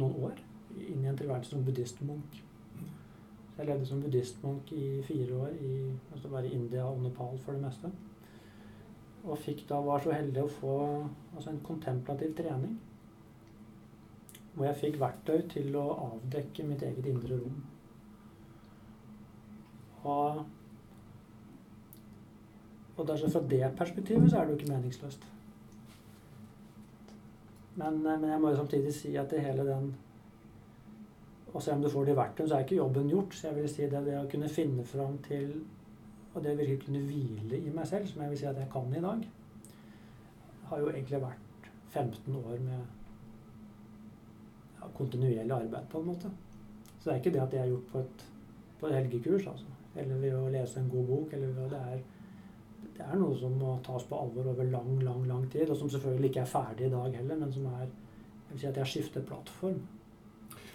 noen 0.00 0.14
år 0.24 0.38
inn 0.78 1.02
i 1.04 1.08
en 1.10 1.16
tilværelse 1.18 1.52
som 1.52 1.64
buddhistmunk. 1.66 2.38
Jeg 3.58 3.66
levde 3.68 3.86
som 3.86 4.00
buddhistmunk 4.00 4.70
i 4.72 5.02
fire 5.04 5.36
år 5.36 5.58
i 5.60 5.72
altså 6.14 6.30
bare 6.32 6.48
India 6.48 6.86
og 6.88 7.02
Nepal 7.02 7.36
for 7.42 7.52
det 7.52 7.64
meste. 7.66 7.90
Og 9.24 9.36
fikk 9.38 9.66
da, 9.68 9.82
var 9.84 10.00
så 10.00 10.14
heldig 10.14 10.46
å 10.46 10.54
få 10.54 10.76
altså 11.34 11.50
en 11.50 11.60
kontemplativ 11.66 12.32
trening. 12.38 12.78
Hvor 14.54 14.70
jeg 14.70 14.80
fikk 14.80 14.96
verktøy 15.02 15.44
til 15.52 15.76
å 15.76 15.84
avdekke 16.06 16.64
mitt 16.70 16.86
eget 16.86 17.10
indre 17.12 17.36
rom. 17.42 17.60
Og, 20.04 20.44
og 22.96 23.06
dersom 23.08 23.30
fra 23.30 23.42
det 23.50 23.72
perspektivet 23.76 24.30
så 24.30 24.38
er 24.38 24.44
det 24.46 24.54
jo 24.54 24.58
ikke 24.58 24.72
meningsløst. 24.72 25.26
Men, 27.74 28.06
eh, 28.06 28.20
men, 28.20 28.30
jeg 28.30 28.40
må 28.40 28.50
jo 28.50 28.56
samtidig 28.56 28.94
si 28.94 29.16
at 29.16 29.30
det 29.30 29.40
hele 29.40 29.66
den 29.66 29.94
Og 31.52 31.62
selv 31.62 31.76
om 31.76 31.82
du 31.82 31.88
får 31.90 32.04
det 32.04 32.12
i 32.12 32.16
verktøy, 32.16 32.46
så 32.46 32.54
er 32.54 32.58
ikke 32.60 32.76
jobben 32.76 33.08
gjort. 33.10 33.34
Så 33.34 33.48
jeg 33.48 33.56
vil 33.56 33.68
si 33.68 33.82
det, 33.82 34.04
det 34.06 34.18
å 34.18 34.28
kunne 34.30 34.48
finne 34.48 34.84
fram 34.86 35.18
til 35.18 35.64
Og 36.34 36.44
det 36.44 36.52
å 36.52 36.56
virkelig 36.56 36.84
kunne 36.84 37.00
hvile 37.02 37.58
i 37.58 37.72
meg 37.74 37.86
selv, 37.86 38.06
som 38.06 38.22
jeg 38.22 38.30
vil 38.30 38.38
si 38.38 38.46
at 38.46 38.58
jeg 38.58 38.68
kan 38.70 38.94
i 38.94 39.00
dag, 39.02 39.24
har 40.68 40.78
jo 40.78 40.90
egentlig 40.92 41.22
vært 41.24 41.66
15 41.90 42.36
år 42.36 42.60
med 42.62 42.78
ja, 44.78 44.90
kontinuerlig 44.94 45.56
arbeid, 45.56 45.88
på 45.90 45.98
en 45.98 46.06
måte. 46.06 46.30
Så 47.00 47.08
det 47.08 47.12
er 47.16 47.18
ikke 47.18 47.32
det 47.34 47.42
at 47.42 47.50
det 47.50 47.60
er 47.60 47.72
gjort 47.72 47.90
på 47.90 47.98
et, 47.98 48.24
på 48.78 48.86
et 48.86 48.94
helgekurs, 48.94 49.46
altså 49.50 49.79
eller 49.96 50.20
ved 50.22 50.36
å 50.38 50.48
lese 50.52 50.80
en 50.80 50.90
god 50.90 51.06
bok. 51.08 51.32
eller 51.32 51.54
ved, 51.56 51.70
det, 51.74 51.80
er, 51.94 52.02
det 52.98 53.06
er 53.06 53.18
noe 53.18 53.38
som 53.38 53.56
må 53.58 53.78
tas 53.86 54.04
på 54.06 54.18
alvor 54.18 54.52
over 54.52 54.70
lang, 54.70 54.92
lang 55.02 55.24
lang 55.28 55.48
tid, 55.50 55.70
og 55.70 55.76
som 55.76 55.90
selvfølgelig 55.90 56.30
ikke 56.30 56.44
er 56.44 56.54
ferdig 56.54 56.86
i 56.86 56.94
dag 56.94 57.18
heller, 57.20 57.42
men 57.42 57.52
som 57.52 57.66
er 57.72 57.88
jeg 58.50 58.56
vil 58.56 58.60
si 58.60 58.66
at 58.66 58.78
jeg 58.78 58.82
har 58.82 58.90
skiftet 58.90 59.26
plattform. 59.26 59.76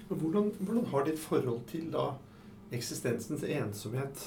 Hvordan, 0.08 0.51
hvordan, 0.60 0.86
har 0.86 1.04
ditt 1.04 1.19
forhold 1.19 1.65
til 1.67 1.89
da 1.91 2.06
eksistensens 2.71 3.43
ensomhet 3.43 4.21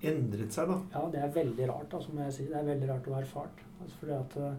endret 0.00 0.54
seg, 0.54 0.70
da? 0.70 0.78
Ja, 0.94 1.02
det 1.12 1.20
er 1.20 1.34
veldig 1.34 1.66
rart, 1.68 1.92
altså, 1.98 2.14
må 2.14 2.22
jeg 2.24 2.36
si. 2.38 2.46
Det 2.48 2.56
er 2.56 2.64
veldig 2.70 2.88
rart 2.88 3.10
å 3.10 3.12
ha 3.12 3.20
erfart. 3.20 3.60
Altså, 3.82 3.98
fordi 4.00 4.14
at 4.16 4.38
eh, 4.40 4.56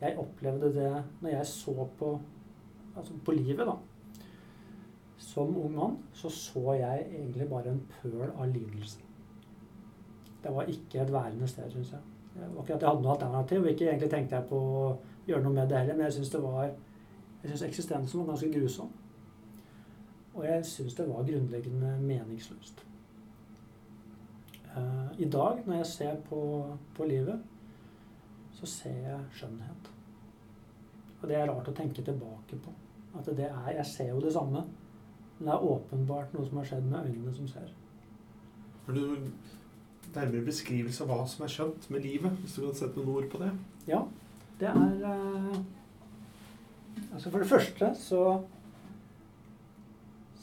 jeg 0.00 0.18
opplevde 0.18 0.72
det 0.74 0.90
når 1.20 1.34
jeg 1.36 1.46
så 1.52 1.86
på, 2.00 2.10
altså 2.96 3.20
på 3.24 3.36
livet, 3.38 3.62
da. 3.68 3.76
Som 5.20 5.52
ung 5.60 5.74
mann 5.76 5.98
så 6.16 6.30
så 6.32 6.72
jeg 6.78 7.06
egentlig 7.12 7.48
bare 7.48 7.74
en 7.74 7.82
pøl 7.92 8.30
av 8.30 8.46
lidelse. 8.48 9.00
Det 10.42 10.54
var 10.54 10.70
ikke 10.72 11.02
et 11.02 11.12
værende 11.12 11.48
sted, 11.48 11.70
syns 11.70 11.92
jeg. 11.92 12.00
Det 12.34 12.48
var 12.54 12.62
ikke 12.62 12.74
at 12.74 12.82
jeg 12.82 12.88
hadde 12.88 13.02
noe 13.04 13.12
alternativ, 13.12 13.66
ikke 13.66 13.88
egentlig 13.90 14.10
tenkte 14.10 14.38
jeg 14.38 14.48
på 14.48 14.56
å 14.56 14.84
gjøre 15.26 15.42
noe 15.44 15.52
med 15.52 15.68
det 15.68 15.78
heller, 15.78 15.98
men 15.98 16.08
jeg 16.08 16.12
syns 16.12 16.32
synes 17.44 17.62
eksistensen 17.62 18.20
var 18.20 18.26
ganske 18.32 18.52
grusom. 18.52 18.90
Og 20.34 20.44
jeg 20.46 20.66
syns 20.66 20.94
det 20.94 21.08
var 21.08 21.26
grunnleggende 21.26 21.94
meningsløst. 22.00 22.84
Uh, 24.76 25.10
I 25.18 25.28
dag, 25.30 25.62
når 25.66 25.74
jeg 25.76 25.86
ser 25.86 26.20
på, 26.28 26.42
på, 26.96 27.04
livet, 27.04 27.42
så 28.52 28.66
ser 28.66 29.00
jeg 29.08 29.24
skjønnhet. 29.34 29.90
Og 31.20 31.28
det 31.28 31.36
er 31.36 31.48
rart 31.50 31.68
å 31.68 31.74
tenke 31.74 32.04
tilbake 32.06 32.58
på. 32.62 32.74
At 33.18 33.26
det 33.26 33.48
er, 33.48 33.72
Jeg 33.80 33.86
ser 33.86 34.12
jo 34.12 34.20
det 34.22 34.32
samme, 34.32 34.62
men 35.40 35.48
det 35.48 35.56
er 35.56 35.70
åpenbart 35.72 36.34
noe 36.36 36.44
som 36.44 36.58
har 36.60 36.66
skjedd 36.68 36.84
med 36.84 37.06
øynene 37.08 37.32
som 37.34 37.48
ser. 37.48 37.72
Har 38.86 38.94
du 38.94 39.00
noen 39.00 39.30
nærmere 40.14 40.44
beskrivelse 40.44 41.04
av 41.04 41.08
hva 41.08 41.24
som 41.32 41.44
er 41.46 41.52
skjønt 41.54 41.86
med 41.90 42.04
livet? 42.04 42.34
Hvis 42.42 42.58
du 42.58 42.66
kan 42.66 42.76
sette 42.76 43.00
noen 43.00 43.14
ord 43.14 43.28
på 43.32 43.40
det? 43.40 43.50
Ja. 43.88 44.02
Det 44.60 44.68
er 44.68 45.04
uh, 45.06 45.60
Altså 47.14 47.30
For 47.30 47.40
det 47.40 47.48
første 47.48 47.94
så 47.96 48.24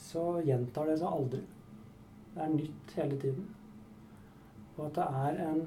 så 0.07 0.23
gjentar 0.41 0.87
det 0.87 0.97
seg 1.01 1.11
aldri. 1.11 1.41
Det 2.33 2.41
er 2.41 2.53
nytt 2.53 2.93
hele 2.95 3.17
tiden. 3.19 3.43
Og 4.77 4.85
at 4.87 4.95
det 4.95 5.07
er 5.27 5.41
en 5.49 5.61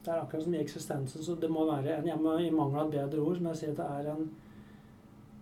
Det 0.00 0.08
er 0.08 0.22
akkurat 0.22 0.44
som 0.44 0.54
i 0.54 0.60
eksistensen, 0.62 1.22
så 1.22 1.34
det 1.36 1.50
må 1.52 1.66
være 1.68 1.98
en 1.98 2.06
jeg 2.08 2.16
må, 2.16 2.38
I 2.38 2.50
mangel 2.50 2.78
av 2.80 2.86
et 2.86 2.94
bedre 2.94 3.20
ord, 3.20 3.36
som 3.36 3.46
jeg 3.50 3.56
sier, 3.56 3.74
det 3.76 3.84
er 3.84 4.14
en 4.14 4.30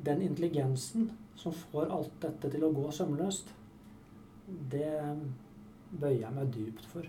Den 0.05 0.23
intelligensen 0.23 1.13
som 1.39 1.55
får 1.55 1.93
alt 1.95 2.15
dette 2.23 2.51
til 2.51 2.67
å 2.67 2.73
gå 2.75 2.89
sømløst, 2.95 3.53
det 4.73 4.91
bøyer 5.91 6.25
jeg 6.25 6.35
meg 6.35 6.53
dypt 6.55 6.89
for. 6.91 7.07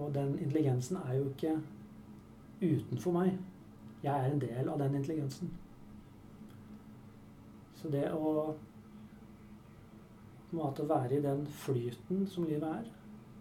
Og 0.00 0.14
den 0.14 0.36
intelligensen 0.38 1.00
er 1.02 1.18
jo 1.18 1.28
ikke 1.28 1.56
utenfor 2.60 3.16
meg. 3.16 3.34
Jeg 4.04 4.14
er 4.14 4.30
en 4.30 4.40
del 4.40 4.70
av 4.72 4.80
den 4.80 4.96
intelligensen. 4.96 5.50
Så 7.76 7.90
det 7.92 8.06
å 8.12 8.54
måte 10.56 10.88
være 10.88 11.18
i 11.18 11.24
den 11.24 11.44
flyten 11.62 12.24
som 12.28 12.48
livet 12.48 12.66
er, 12.68 12.88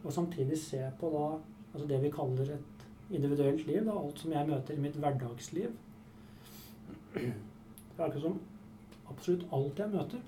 og 0.04 0.14
samtidig 0.16 0.60
se 0.60 0.84
på 1.00 1.10
da 1.14 1.26
altså 1.74 1.88
det 1.90 2.02
vi 2.04 2.12
kaller 2.14 2.54
et 2.56 2.86
individuelt 3.10 3.66
liv, 3.68 3.82
da, 3.86 3.96
alt 3.98 4.22
som 4.22 4.34
jeg 4.34 4.48
møter 4.48 4.76
i 4.76 4.82
mitt 4.84 4.98
hverdagsliv 5.02 5.72
Det 7.16 7.24
er 7.26 8.06
akkurat 8.06 8.22
som 8.24 8.38
absolutt 9.10 9.48
alt 9.56 9.80
jeg 9.80 9.94
møter, 9.94 10.22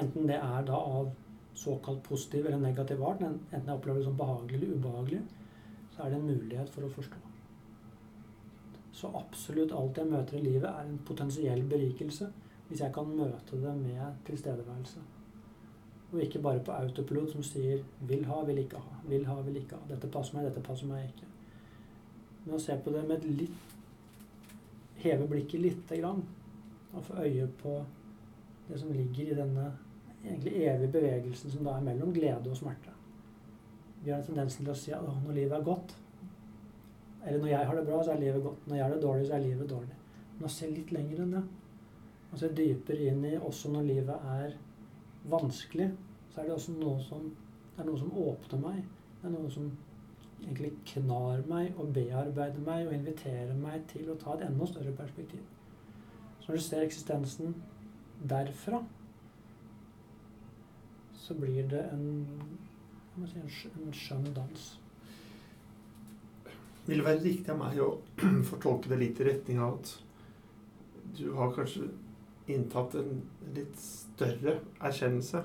enten 0.00 0.28
det 0.30 0.38
er 0.38 0.64
da 0.68 0.78
av 0.78 1.10
såkalt 1.60 2.02
positiv 2.06 2.46
eller 2.46 2.62
negativ 2.62 3.02
art, 3.04 3.22
enten 3.22 3.66
jeg 3.66 3.76
opplever 3.76 4.00
det 4.00 4.08
som 4.08 4.16
behagelig 4.16 4.60
eller 4.60 4.76
ubehagelig, 4.76 5.22
så 5.94 6.02
er 6.02 6.10
det 6.12 6.20
en 6.20 6.30
mulighet 6.30 6.70
for 6.72 6.86
å 6.86 6.92
forstå. 6.94 7.22
Så 9.00 9.10
absolutt 9.16 9.72
alt 9.76 9.98
jeg 9.98 10.10
møter 10.10 10.38
i 10.38 10.44
livet, 10.44 10.68
er 10.68 10.86
en 10.86 11.00
potensiell 11.06 11.62
berikelse 11.68 12.30
hvis 12.68 12.84
jeg 12.84 12.94
kan 12.94 13.08
møte 13.08 13.58
det 13.58 13.72
med 13.80 14.20
tilstedeværelse. 14.26 15.02
Og 16.10 16.22
ikke 16.22 16.42
bare 16.42 16.62
på 16.66 16.74
autopilot 16.74 17.32
som 17.32 17.42
sier 17.42 17.82
'vil 18.00 18.24
ha, 18.26 18.42
vil 18.44 18.58
ikke 18.58 18.76
ha', 18.76 19.00
'vil 19.08 19.26
ha, 19.26 19.40
vil 19.40 19.56
ikke 19.56 19.76
ha'. 19.76 19.88
'Dette 19.88 20.08
passer 20.08 20.36
meg, 20.36 20.46
dette 20.46 20.60
passer 20.60 20.86
meg 20.86 21.04
ikke'. 21.04 21.28
Men 22.44 22.54
å 22.54 22.58
se 22.58 22.76
på 22.84 22.90
det 22.90 23.08
med 23.08 23.16
et 23.16 23.24
litt 23.24 23.76
Heve 24.96 25.26
blikket 25.28 25.60
lite 25.60 25.96
grann 25.96 26.22
og 26.92 27.04
få 27.04 27.22
øye 27.22 27.46
på 27.60 27.84
det 28.68 28.80
som 28.80 28.92
ligger 28.92 29.32
i 29.32 29.38
denne 29.38 29.66
egentlig 30.24 30.52
evige 30.52 30.92
bevegelsen 30.92 31.50
som 31.50 31.64
da 31.64 31.76
er 31.76 31.86
mellom 31.86 32.12
glede 32.14 32.50
og 32.50 32.56
smerte. 32.56 32.92
Vi 34.04 34.10
har 34.10 34.18
en 34.18 34.26
tendens 34.26 34.56
til 34.56 34.70
å 34.70 34.76
si 34.76 34.92
at 34.96 35.04
når 35.04 35.36
livet 35.36 35.58
er 35.58 35.64
godt 35.64 35.96
Eller 37.26 37.38
når 37.38 37.48
jeg 37.50 37.66
har 37.66 37.76
det 37.76 37.86
bra, 37.86 38.04
så 38.04 38.12
er 38.12 38.20
livet 38.20 38.42
godt. 38.42 38.66
Når 38.66 38.76
jeg 38.76 38.84
har 38.84 38.94
det 38.94 39.02
dårlig, 39.02 39.26
så 39.26 39.34
er 39.36 39.42
livet 39.44 39.70
dårlig. 39.70 39.96
Men 40.38 40.46
å 40.48 40.52
se 40.54 40.68
litt 40.70 40.92
lenger 40.92 41.18
enn 41.20 41.34
det 41.34 41.42
og 42.30 42.38
se 42.38 42.48
dypere 42.54 43.10
inn 43.10 43.24
i 43.26 43.34
også 43.36 43.72
når 43.74 43.86
livet 43.88 44.26
er 44.32 44.54
vanskelig, 45.28 45.90
så 46.30 46.40
er 46.40 46.48
det 46.48 46.54
også 46.54 46.76
noe 46.78 46.96
som, 47.02 47.26
det 47.74 47.82
er 47.82 47.88
noe 47.90 48.00
som 48.00 48.12
åpner 48.24 48.62
meg. 48.62 48.82
Det 49.20 49.28
er 49.28 49.34
noe 49.34 49.50
som 49.52 49.70
egentlig 50.40 50.70
knar 50.94 51.42
meg 51.50 51.76
og 51.76 51.92
bearbeider 51.96 52.62
meg 52.64 52.86
og 52.86 52.94
inviterer 52.96 53.56
meg 53.58 53.84
til 53.90 54.08
å 54.08 54.18
ta 54.20 54.36
et 54.36 54.46
enda 54.46 54.68
større 54.70 54.94
perspektiv. 54.96 55.42
Så 56.40 56.50
når 56.50 56.58
du 56.58 56.64
ser 56.64 56.84
eksistensen 56.86 57.54
derfra, 58.30 58.82
så 61.14 61.36
blir 61.38 61.68
det 61.70 61.82
en, 61.92 62.26
si, 63.28 63.70
en 63.70 63.94
skjønn 63.94 64.30
dans. 64.34 64.68
Vil 66.86 66.98
det 66.98 67.06
være 67.06 67.22
riktig 67.22 67.52
av 67.52 67.60
meg 67.60 67.80
å 67.84 67.90
fortolke 68.50 68.90
det 68.90 69.00
litt 69.02 69.20
i 69.20 69.28
retning 69.28 69.60
av 69.62 69.78
at 69.78 69.92
du 71.18 71.26
har 71.36 71.52
kanskje 71.54 71.90
inntatt 72.50 72.96
en 72.98 73.20
litt 73.54 73.76
større 73.78 74.56
erkjennelse 74.82 75.42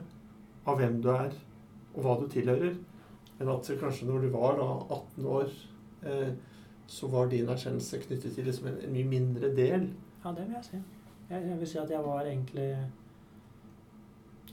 av 0.65 0.79
hvem 0.79 0.99
du 1.03 1.09
er, 1.13 1.33
og 1.93 2.01
hva 2.05 2.15
du 2.19 2.25
tilhører, 2.31 2.75
enn 3.39 3.51
at 3.51 3.69
kanskje 3.79 4.07
når 4.09 4.25
du 4.25 4.29
var 4.33 4.57
da 4.59 4.67
18 4.97 5.29
år, 5.37 5.53
eh, 6.07 6.31
så 6.87 7.09
var 7.11 7.29
din 7.29 7.49
erkjennelse 7.49 8.01
knyttet 8.03 8.35
til 8.35 8.47
liksom 8.49 8.69
en, 8.69 8.79
en, 8.85 8.93
mye 8.93 9.09
mindre 9.09 9.51
del. 9.57 9.87
Ja, 10.25 10.31
det 10.33 10.47
vil 10.47 10.55
jeg 10.57 10.65
si. 10.65 10.77
Jeg, 11.29 11.41
jeg 11.49 11.59
vil 11.59 11.69
si 11.69 11.77
at 11.77 11.91
jeg 11.93 12.05
var 12.05 12.25
egentlig 12.25 12.69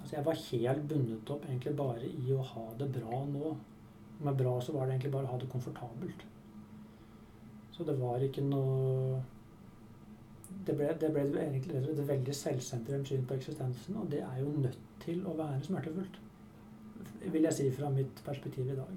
Altså, 0.02 0.16
jeg 0.16 0.24
var 0.26 0.40
helt 0.50 0.88
bundet 0.88 1.30
opp 1.30 1.44
egentlig 1.46 1.72
bare 1.78 2.08
i 2.08 2.32
å 2.34 2.42
ha 2.42 2.64
det 2.78 2.88
bra 2.92 3.20
nå. 3.28 3.52
Med 4.26 4.36
bra 4.36 4.56
så 4.60 4.74
var 4.74 4.86
det 4.86 4.96
egentlig 4.96 5.12
bare 5.14 5.28
å 5.28 5.32
ha 5.32 5.38
det 5.38 5.48
komfortabelt. 5.52 6.24
Så 7.72 7.86
det 7.88 7.94
var 8.00 8.24
ikke 8.24 8.42
noe 8.44 9.22
det 10.66 10.74
ble, 10.76 10.90
det 11.00 11.10
ble 11.14 11.24
egentlig 11.40 11.78
et 11.80 12.02
veldig 12.08 12.34
selvsentrert 12.36 13.08
syn 13.08 13.24
på 13.26 13.38
eksistensen, 13.38 13.96
og 13.98 14.10
det 14.12 14.20
er 14.26 14.42
jo 14.42 14.50
nødt 14.52 14.78
til 15.02 15.22
å 15.26 15.32
være 15.38 15.62
smertefullt. 15.64 16.18
Vil 17.32 17.46
jeg 17.46 17.56
si 17.56 17.70
fra 17.74 17.88
mitt 17.94 18.20
perspektiv 18.26 18.68
i 18.68 18.76
dag. 18.76 18.92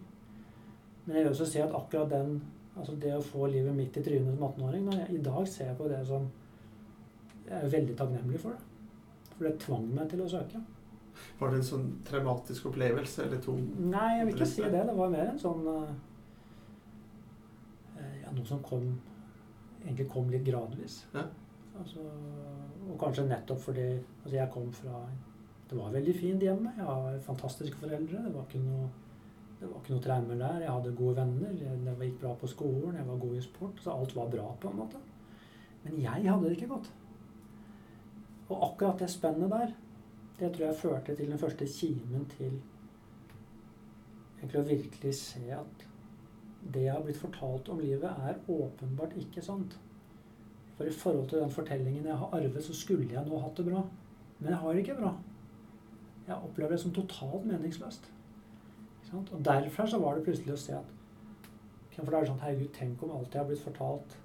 Men 1.06 1.16
jeg 1.16 1.24
vil 1.24 1.32
også 1.32 1.48
si 1.50 1.62
at 1.64 1.74
akkurat 1.78 2.12
den 2.12 2.42
altså 2.76 2.98
det 3.00 3.14
å 3.16 3.24
få 3.24 3.48
livet 3.48 3.78
midt 3.78 4.02
i 4.02 4.04
trynet 4.04 4.36
som 4.36 4.50
18-åring 4.50 4.90
I 5.16 5.22
dag 5.24 5.46
ser 5.48 5.70
jeg 5.70 5.78
på 5.80 5.88
det 5.88 6.02
som 6.10 6.26
Jeg 7.46 7.58
er 7.60 7.74
veldig 7.76 7.98
takknemlig 7.98 8.42
for 8.42 8.56
det. 8.56 9.32
For 9.36 9.48
det 9.48 9.58
tvang 9.62 9.86
meg 9.94 10.10
til 10.10 10.24
å 10.24 10.30
søke. 10.32 10.62
Var 11.40 11.52
det 11.52 11.60
en 11.60 11.68
sånn 11.70 11.88
traumatisk 12.08 12.70
opplevelse 12.72 13.26
eller 13.26 13.42
to? 13.44 13.56
Nei, 13.92 14.10
jeg 14.20 14.28
vil 14.28 14.36
ikke 14.36 14.50
si 14.52 14.64
det. 14.66 14.84
Det 14.90 14.96
var 14.98 15.12
mer 15.14 15.30
en 15.30 15.40
sånn 15.40 15.64
uh, 15.68 15.90
Ja, 18.24 18.32
noe 18.32 18.48
som 18.48 18.64
kom 18.66 18.90
Egentlig 19.86 20.08
kom 20.10 20.32
litt 20.34 20.46
gradvis. 20.48 21.04
Ja. 21.14 21.28
Altså, 21.78 22.02
og 22.88 22.96
kanskje 22.98 23.28
nettopp 23.28 23.60
fordi 23.62 23.84
altså 23.92 24.34
jeg 24.34 24.50
kom 24.54 24.72
fra 24.74 25.02
Det 25.70 25.78
var 25.78 25.92
veldig 25.94 26.16
fint 26.18 26.42
hjemme. 26.42 26.72
Jeg 26.78 26.88
har 26.88 27.20
fantastiske 27.26 27.78
foreldre. 27.82 28.24
Det 28.26 28.32
var 28.34 28.48
ikke 28.48 28.64
noe, 28.64 28.88
det 29.60 29.70
var 29.70 29.80
ikke 29.82 29.94
noe 29.94 30.06
traumer 30.08 30.42
der. 30.42 30.60
Jeg 30.64 30.72
hadde 30.72 30.98
gode 30.98 31.16
venner. 31.20 31.54
Jeg, 31.62 31.96
gikk 32.02 32.20
bra 32.24 32.34
på 32.42 32.50
skolen. 32.50 32.98
Jeg 32.98 33.08
var 33.08 33.22
god 33.22 33.38
i 33.38 33.46
sport. 33.46 33.82
Så 33.82 33.94
alt 33.94 34.16
var 34.18 34.30
bra, 34.34 34.46
på 34.62 34.72
en 34.72 34.80
måte. 34.82 35.02
Men 35.84 35.98
jeg 36.02 36.30
hadde 36.30 36.46
det 36.46 36.58
ikke 36.58 36.72
godt. 36.74 36.92
Og 38.50 38.62
akkurat 38.70 39.00
det 39.02 39.10
spennet 39.10 39.52
der, 39.52 39.74
det 40.40 40.52
tror 40.54 40.66
jeg 40.66 40.80
førte 40.80 41.16
til 41.16 41.32
den 41.32 41.40
første 41.40 41.66
kimen 41.66 42.26
til 42.36 42.60
egentlig 44.38 44.62
å 44.62 44.68
virkelig 44.68 45.14
se 45.18 45.44
at 45.56 45.86
det 46.74 46.86
jeg 46.88 46.94
har 46.94 47.04
blitt 47.06 47.22
fortalt 47.22 47.70
om 47.70 47.80
livet, 47.82 48.10
er 48.10 48.42
åpenbart 48.50 49.14
ikke 49.22 49.42
sant. 49.46 49.78
For 50.76 50.90
i 50.90 50.94
forhold 50.94 51.30
til 51.30 51.40
den 51.40 51.54
fortellingen 51.54 52.10
jeg 52.10 52.18
har 52.18 52.34
arvet, 52.34 52.64
så 52.64 52.74
skulle 52.76 53.08
jeg 53.14 53.26
nå 53.26 53.40
hatt 53.40 53.58
det 53.58 53.68
bra. 53.70 53.84
Men 54.40 54.52
jeg 54.52 54.60
har 54.62 54.74
det 54.74 54.84
ikke 54.84 54.98
bra. 55.00 55.14
Jeg 56.28 56.36
opplever 56.36 56.74
det 56.74 56.82
som 56.82 56.94
totalt 56.94 57.46
meningsløst. 57.46 58.12
Og 59.16 59.46
derfra 59.46 59.86
så 59.88 60.02
var 60.02 60.18
det 60.18 60.26
plutselig 60.26 60.56
å 60.56 60.60
se 60.60 60.76
at 60.76 60.94
For 61.96 62.12
da 62.12 62.18
er 62.18 62.26
det 62.26 62.32
sånn 62.34 62.42
Herregud, 62.42 62.72
tenk 62.76 63.04
om 63.06 63.14
alt 63.16 63.32
jeg 63.32 63.40
har 63.40 63.48
blitt 63.48 63.64
fortalt 63.64 64.18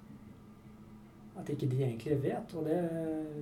at 1.39 1.49
ikke 1.49 1.69
de 1.71 1.83
egentlig 1.83 2.23
vet. 2.23 2.55
Og 2.55 2.65
det, 2.65 2.79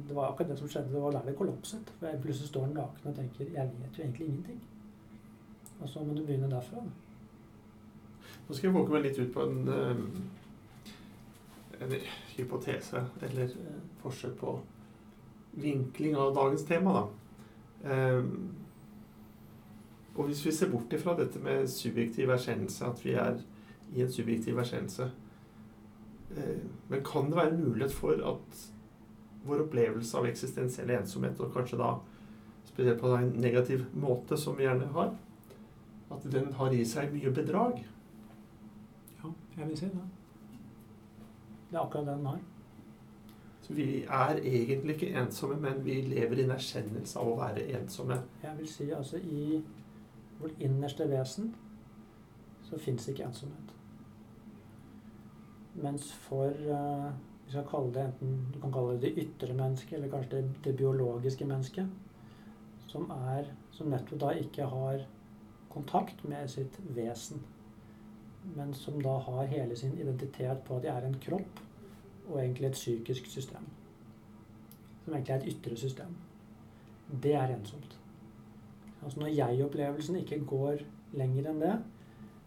det 0.07 0.15
var 0.15 0.31
akkurat 0.31 0.49
det 0.49 0.57
som 0.59 0.69
skjedde. 0.69 0.93
Det 0.93 1.01
var 1.01 1.11
der 1.11 1.29
det 1.29 1.37
kollapset. 1.37 1.93
For 1.99 2.07
jeg 2.07 2.21
plutselig 2.21 2.49
står 2.49 2.67
naken 2.73 3.11
og 3.11 3.15
tenker 3.15 3.53
Jeg 3.53 3.71
vet 3.79 3.97
jo 3.97 4.03
egentlig 4.03 4.27
ingenting. 4.27 4.59
Og 5.79 5.89
så 5.89 6.03
må 6.03 6.13
du 6.13 6.25
begynne 6.25 6.51
derfra. 6.51 6.83
Nå 8.47 8.55
skal 8.55 8.67
jeg 8.67 8.75
våke 8.75 8.93
meg 8.93 9.05
litt 9.05 9.19
ut 9.19 9.33
på 9.33 9.47
en 9.47 9.73
um 9.77 10.11
en 11.79 11.93
hypotese 12.35 13.05
eller 13.21 13.43
eh, 13.43 13.75
forsøk 14.01 14.33
på 14.39 14.59
vinkling 15.51 16.17
av 16.17 16.33
dagens 16.35 16.63
tema. 16.67 16.91
Da. 16.91 17.05
Um, 18.19 18.55
Og 20.19 20.25
hvis 20.25 20.45
vi 20.45 20.51
ser 20.51 20.67
bort 20.71 20.93
ifra 20.93 21.13
dette 21.15 21.39
med 21.39 21.67
subjektiv 21.71 22.29
erkjennelse, 22.29 22.85
at 22.85 23.05
vi 23.05 23.13
er 23.15 23.37
i 23.95 24.01
en 24.01 24.11
subjektiv 24.11 24.57
erkjennelse 24.57 25.05
Men 26.29 27.03
kan 27.05 27.29
det 27.29 27.37
være 27.39 27.53
en 27.53 27.63
mulighet 27.63 27.93
for 27.93 28.21
at 28.31 28.59
vår 29.47 29.63
opplevelse 29.65 30.17
av 30.17 30.27
eksistensiell 30.29 30.91
ensomhet, 30.93 31.39
og 31.39 31.53
kanskje 31.53 31.79
da 31.79 31.93
spesielt 32.67 33.01
på 33.01 33.15
en 33.17 33.31
negativ 33.41 33.85
måte, 33.97 34.37
som 34.37 34.57
vi 34.57 34.67
gjerne 34.67 34.91
har, 34.93 35.15
at 36.11 36.29
den 36.31 36.51
har 36.53 36.75
i 36.75 36.83
seg 36.85 37.13
mye 37.13 37.31
bedrag? 37.33 37.81
Ja, 39.23 39.31
jeg 39.57 39.71
vil 39.71 39.77
si 39.77 39.89
det. 39.89 40.05
Det 41.69 41.77
er 41.77 41.83
akkurat 41.83 42.07
det 42.07 42.15
den 42.17 42.25
har. 42.25 42.39
Så 43.61 43.73
vi 43.77 43.87
er 44.03 44.39
egentlig 44.41 44.95
ikke 44.95 45.11
ensomme, 45.21 45.59
men 45.61 45.83
vi 45.85 46.01
lever 46.01 46.39
i 46.39 46.45
en 46.47 46.55
erkjennelse 46.55 47.19
av 47.21 47.29
å 47.29 47.35
være 47.37 47.67
ensomme. 47.77 48.17
Jeg 48.43 48.57
vil 48.57 48.69
si 48.69 48.87
altså 48.89 49.21
i 49.21 49.59
vårt 50.39 50.63
innerste 50.63 51.05
vesen 51.09 51.51
så 52.65 52.79
fins 52.81 53.07
ikke 53.11 53.27
ensomhet. 53.27 53.75
Mens 55.83 56.11
for 56.27 56.53
uh, 56.69 57.11
Vi 57.45 57.53
skal 57.53 57.67
kalle 57.69 57.93
det 57.93 58.03
enten 58.03 58.33
du 58.53 58.59
kan 58.61 58.73
kalle 58.73 58.97
det 58.97 59.07
det 59.07 59.23
ytre 59.23 59.53
mennesket, 59.53 59.93
eller 59.97 60.11
kanskje 60.11 60.41
det, 60.41 60.49
det 60.63 60.75
biologiske 60.77 61.45
mennesket, 61.45 61.87
som 62.87 63.09
er 63.15 63.53
Som 63.71 63.89
nettopp 63.89 64.19
da 64.19 64.33
ikke 64.35 64.65
har 64.67 65.05
kontakt 65.69 66.23
med 66.27 66.49
sitt 66.49 66.75
vesen, 66.95 67.39
men 68.55 68.73
som 68.73 68.97
da 69.01 69.13
har 69.23 69.45
hele 69.47 69.75
sin 69.75 69.93
identitet 69.93 70.63
på 70.65 70.75
at 70.75 70.83
de 70.83 70.89
er 70.91 71.05
en 71.05 71.19
kropp 71.21 71.61
og 72.29 72.39
egentlig 72.41 72.67
et 72.67 72.79
psykisk 72.79 73.29
system. 73.29 73.69
Som 75.03 75.13
egentlig 75.13 75.33
er 75.33 75.39
et 75.39 75.53
ytre 75.53 75.77
system. 75.77 76.17
Det 77.23 77.33
er 77.35 77.55
ensomt. 77.55 77.99
Altså 79.03 79.19
Når 79.19 79.27
jeg-opplevelsen 79.27 80.15
ikke 80.15 80.41
går 80.45 80.83
lenger 81.17 81.49
enn 81.49 81.61
det, 81.61 81.75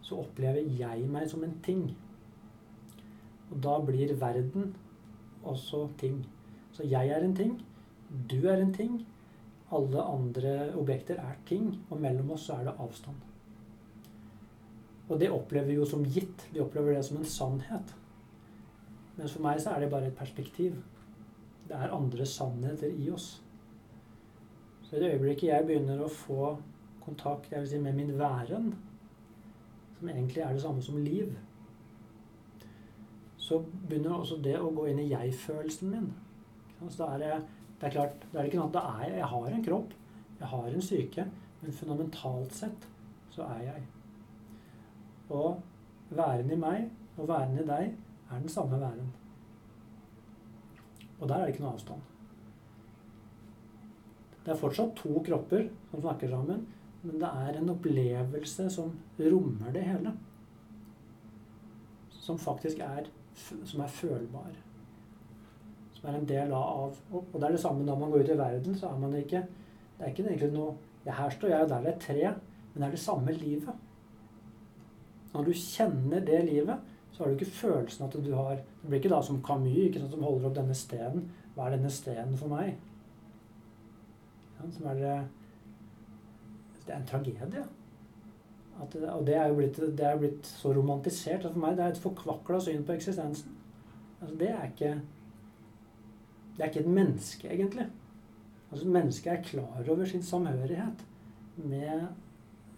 så 0.03 0.21
opplever 0.23 0.67
jeg 0.79 1.07
meg 1.11 1.31
som 1.31 1.45
en 1.45 1.55
ting. 1.65 1.87
Og 3.53 3.61
da 3.63 3.77
blir 3.85 4.15
verden 4.21 4.73
også 5.45 5.87
ting. 6.01 6.23
Så 6.73 6.87
jeg 6.89 7.13
er 7.13 7.25
en 7.25 7.37
ting, 7.37 7.59
du 8.31 8.49
er 8.49 8.63
en 8.63 8.73
ting, 8.75 9.03
alle 9.73 10.03
andre 10.05 10.73
objekter 10.77 11.21
er 11.21 11.37
ting, 11.49 11.69
og 11.91 12.01
mellom 12.01 12.33
oss 12.35 12.49
så 12.49 12.59
er 12.59 12.69
det 12.69 12.75
avstand. 12.81 13.29
Og 15.09 15.21
det 15.21 15.31
opplever 15.33 15.69
vi 15.69 15.77
jo 15.77 15.87
som 15.89 16.05
gitt. 16.05 16.47
Vi 16.53 16.61
opplever 16.61 16.97
det 16.97 17.05
som 17.05 17.19
en 17.21 17.29
sannhet. 17.29 17.95
Mens 19.17 19.35
for 19.35 19.45
meg 19.45 19.61
så 19.61 19.75
er 19.75 19.83
det 19.83 19.91
bare 19.93 20.09
et 20.09 20.17
perspektiv. 20.17 20.79
Det 21.69 21.77
er 21.77 21.93
andre 21.93 22.27
sannheter 22.27 22.93
i 22.93 23.11
oss. 23.13 23.35
Så 24.83 24.97
i 24.97 25.03
det 25.03 25.13
øyeblikket 25.15 25.51
jeg 25.51 25.67
begynner 25.69 26.01
å 26.05 26.13
få 26.13 26.55
kontakt 27.05 27.53
jeg 27.53 27.61
vil 27.61 27.71
si, 27.71 27.81
med 27.83 27.97
min 27.99 28.15
væren, 28.19 28.73
som 29.99 30.09
egentlig 30.09 30.43
er 30.45 30.53
det 30.55 30.63
samme 30.63 30.83
som 30.85 31.01
liv, 31.03 31.33
så 33.43 33.59
begynner 33.89 34.15
også 34.15 34.39
det 34.43 34.55
å 34.61 34.71
gå 34.75 34.87
inn 34.91 35.01
i 35.03 35.09
jeg-følelsen 35.11 35.91
min. 35.91 36.11
Så 36.83 36.95
da 37.01 37.09
er 37.15 37.23
det, 37.23 37.33
det 37.81 37.89
er 37.89 37.95
klart, 37.97 38.25
det 38.31 38.39
er 38.39 38.49
ikke 38.49 38.61
noe 38.61 38.83
at 38.83 39.11
jeg 39.11 39.31
har 39.33 39.49
en 39.51 39.65
kropp, 39.67 39.97
jeg 40.39 40.51
har 40.53 40.69
en 40.69 40.85
syke, 40.85 41.27
men 41.63 41.75
fundamentalt 41.79 42.55
sett 42.55 42.87
så 43.35 43.47
er 43.49 43.65
jeg. 43.67 43.83
Og 45.33 45.63
væren 46.13 46.51
i 46.53 46.59
meg 46.59 46.89
og 47.17 47.29
væren 47.31 47.59
i 47.59 47.67
deg 47.67 47.93
er 47.93 48.41
den 48.41 48.53
samme 48.53 48.79
væren. 48.81 49.11
Og 51.21 51.29
der 51.29 51.37
er 51.37 51.47
det 51.47 51.55
ikke 51.55 51.65
noe 51.65 51.77
avstand. 51.77 52.09
Det 54.43 54.51
er 54.51 54.59
fortsatt 54.59 54.95
to 54.99 55.23
kropper 55.23 55.69
som 55.91 56.03
snakker 56.03 56.31
sammen, 56.31 56.65
men 57.03 57.19
det 57.23 57.31
er 57.47 57.59
en 57.59 57.71
opplevelse 57.75 58.69
som 58.75 58.91
rommer 59.19 59.75
det 59.75 59.85
hele. 59.87 60.15
Som 62.23 62.39
faktisk 62.39 62.83
er, 62.83 63.07
som 63.35 63.81
er 63.81 63.87
følbar. 63.87 64.53
Som 65.95 66.09
er 66.11 66.19
en 66.19 66.29
del 66.29 66.53
av 66.57 66.97
Og 67.13 67.35
det 67.35 67.45
er 67.47 67.55
det 67.55 67.61
samme 67.63 67.85
når 67.87 67.99
man 67.99 68.11
går 68.11 68.25
ut 68.25 68.33
i 68.35 68.39
verden, 68.39 68.79
så 68.79 68.89
er 68.89 68.99
man 68.99 69.15
ikke 69.17 69.43
Det 69.99 70.07
er 70.07 70.11
ikke 70.11 70.25
egentlig 70.27 70.53
noe 70.53 70.75
ja, 71.07 71.13
Her 71.13 71.31
står 71.31 71.49
jeg, 71.49 71.63
og 71.63 71.69
der 71.69 71.77
er 71.77 71.93
et 71.93 72.01
tre, 72.01 72.35
men 72.73 72.83
det 72.83 72.87
er 72.87 72.91
det 72.91 73.01
samme 73.01 73.33
livet. 73.33 73.75
Når 75.33 75.45
du 75.45 75.53
kjenner 75.53 76.21
det 76.21 76.45
livet, 76.45 76.79
så 77.13 77.23
har 77.23 77.31
du 77.31 77.37
ikke 77.37 77.59
følelsen 77.59 78.05
at 78.07 78.17
du 78.25 78.35
har 78.35 78.55
Det 78.57 78.89
blir 78.89 78.99
ikke 78.99 79.15
da 79.15 79.21
som 79.23 79.43
Camus 79.43 79.77
ikke 79.77 80.01
sant, 80.01 80.13
som 80.13 80.23
holder 80.23 80.49
opp 80.49 80.57
denne 80.57 80.75
stenen. 80.75 81.29
Hva 81.55 81.67
er 81.67 81.77
denne 81.77 81.91
stenen 81.93 82.39
for 82.39 82.51
meg? 82.51 82.79
Ja, 84.57 84.71
som 84.71 84.87
er 84.91 84.95
det 84.95 85.17
Det 86.87 86.95
er 86.95 86.99
en 86.99 87.07
tragedie. 87.07 87.65
At, 88.81 88.95
og 88.97 89.27
det 89.27 89.35
er 89.37 89.49
jo 89.49 89.55
blitt, 89.59 89.77
det 89.77 90.07
er 90.07 90.19
blitt 90.19 90.47
så 90.47 90.73
romantisert. 90.73 91.45
at 91.45 91.53
For 91.53 91.61
meg 91.61 91.77
det 91.77 91.85
er 91.85 91.95
et 91.95 92.03
forkvakla 92.03 92.61
syn 92.61 92.85
på 92.87 92.97
eksistensen. 92.97 93.59
Altså, 94.21 94.37
det 94.39 94.51
er 94.51 94.65
ikke 94.71 95.01
Det 96.57 96.61
er 96.61 96.69
ikke 96.69 96.81
et 96.81 96.95
menneske, 96.95 97.49
egentlig. 97.49 97.87
Altså, 98.73 98.89
Mennesket 98.89 99.33
er 99.33 99.43
klar 99.43 99.85
over 99.89 100.05
sin 100.05 100.23
samhørighet 100.23 101.07
med 101.57 102.07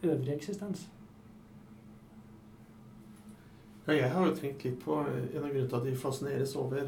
øvrig 0.02 0.35
eksistens. 0.35 0.90
Ja, 3.87 3.92
jeg 3.92 4.11
har 4.11 4.26
jo 4.26 4.35
tenkt 4.35 4.64
litt 4.64 4.78
på 4.80 4.96
en 5.00 5.42
av 5.42 5.50
grunnene 5.50 5.68
til 5.68 5.76
at 5.76 5.85
de 5.85 5.96
fascineres 5.96 6.54
over 6.57 6.87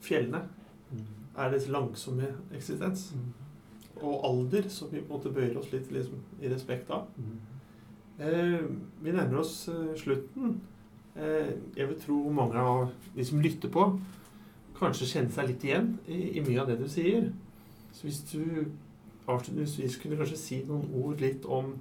fjellene. 0.00 0.42
Mm. 0.92 1.02
Er 1.36 1.50
det 1.50 1.68
langsomme 1.68 2.28
eksistens. 2.54 3.14
Mm. 3.14 3.32
Og 4.02 4.28
alder, 4.28 4.68
som 4.68 4.92
vi 4.92 5.00
på 5.00 5.04
en 5.04 5.18
måte 5.18 5.32
bøyer 5.34 5.58
oss 5.58 5.72
litt 5.72 5.90
liksom, 5.92 6.20
i 6.40 6.52
respekt 6.52 6.90
av. 6.90 7.08
Mm. 7.16 7.55
Eh, 8.18 8.60
vi 9.02 9.12
nærmer 9.12 9.38
oss 9.42 9.68
eh, 9.68 9.96
slutten. 9.96 10.60
Eh, 11.16 11.52
jeg 11.76 11.88
vil 11.88 12.00
tro 12.00 12.16
mange 12.32 12.58
av 12.60 12.90
de 13.16 13.24
som 13.24 13.40
lytter 13.40 13.68
på, 13.72 13.84
kanskje 14.78 15.08
kjenner 15.10 15.32
seg 15.32 15.50
litt 15.50 15.64
igjen 15.64 15.90
i, 16.08 16.20
i 16.38 16.44
mye 16.44 16.62
av 16.62 16.70
det 16.70 16.78
du 16.80 16.86
sier. 16.88 17.30
Så 17.92 18.08
hvis 18.08 18.22
du 18.32 18.42
avslutningsvis 19.26 19.98
kunne 20.00 20.16
kanskje 20.20 20.38
si 20.40 20.60
noen 20.68 20.88
ord 20.96 21.20
litt 21.20 21.44
om 21.48 21.74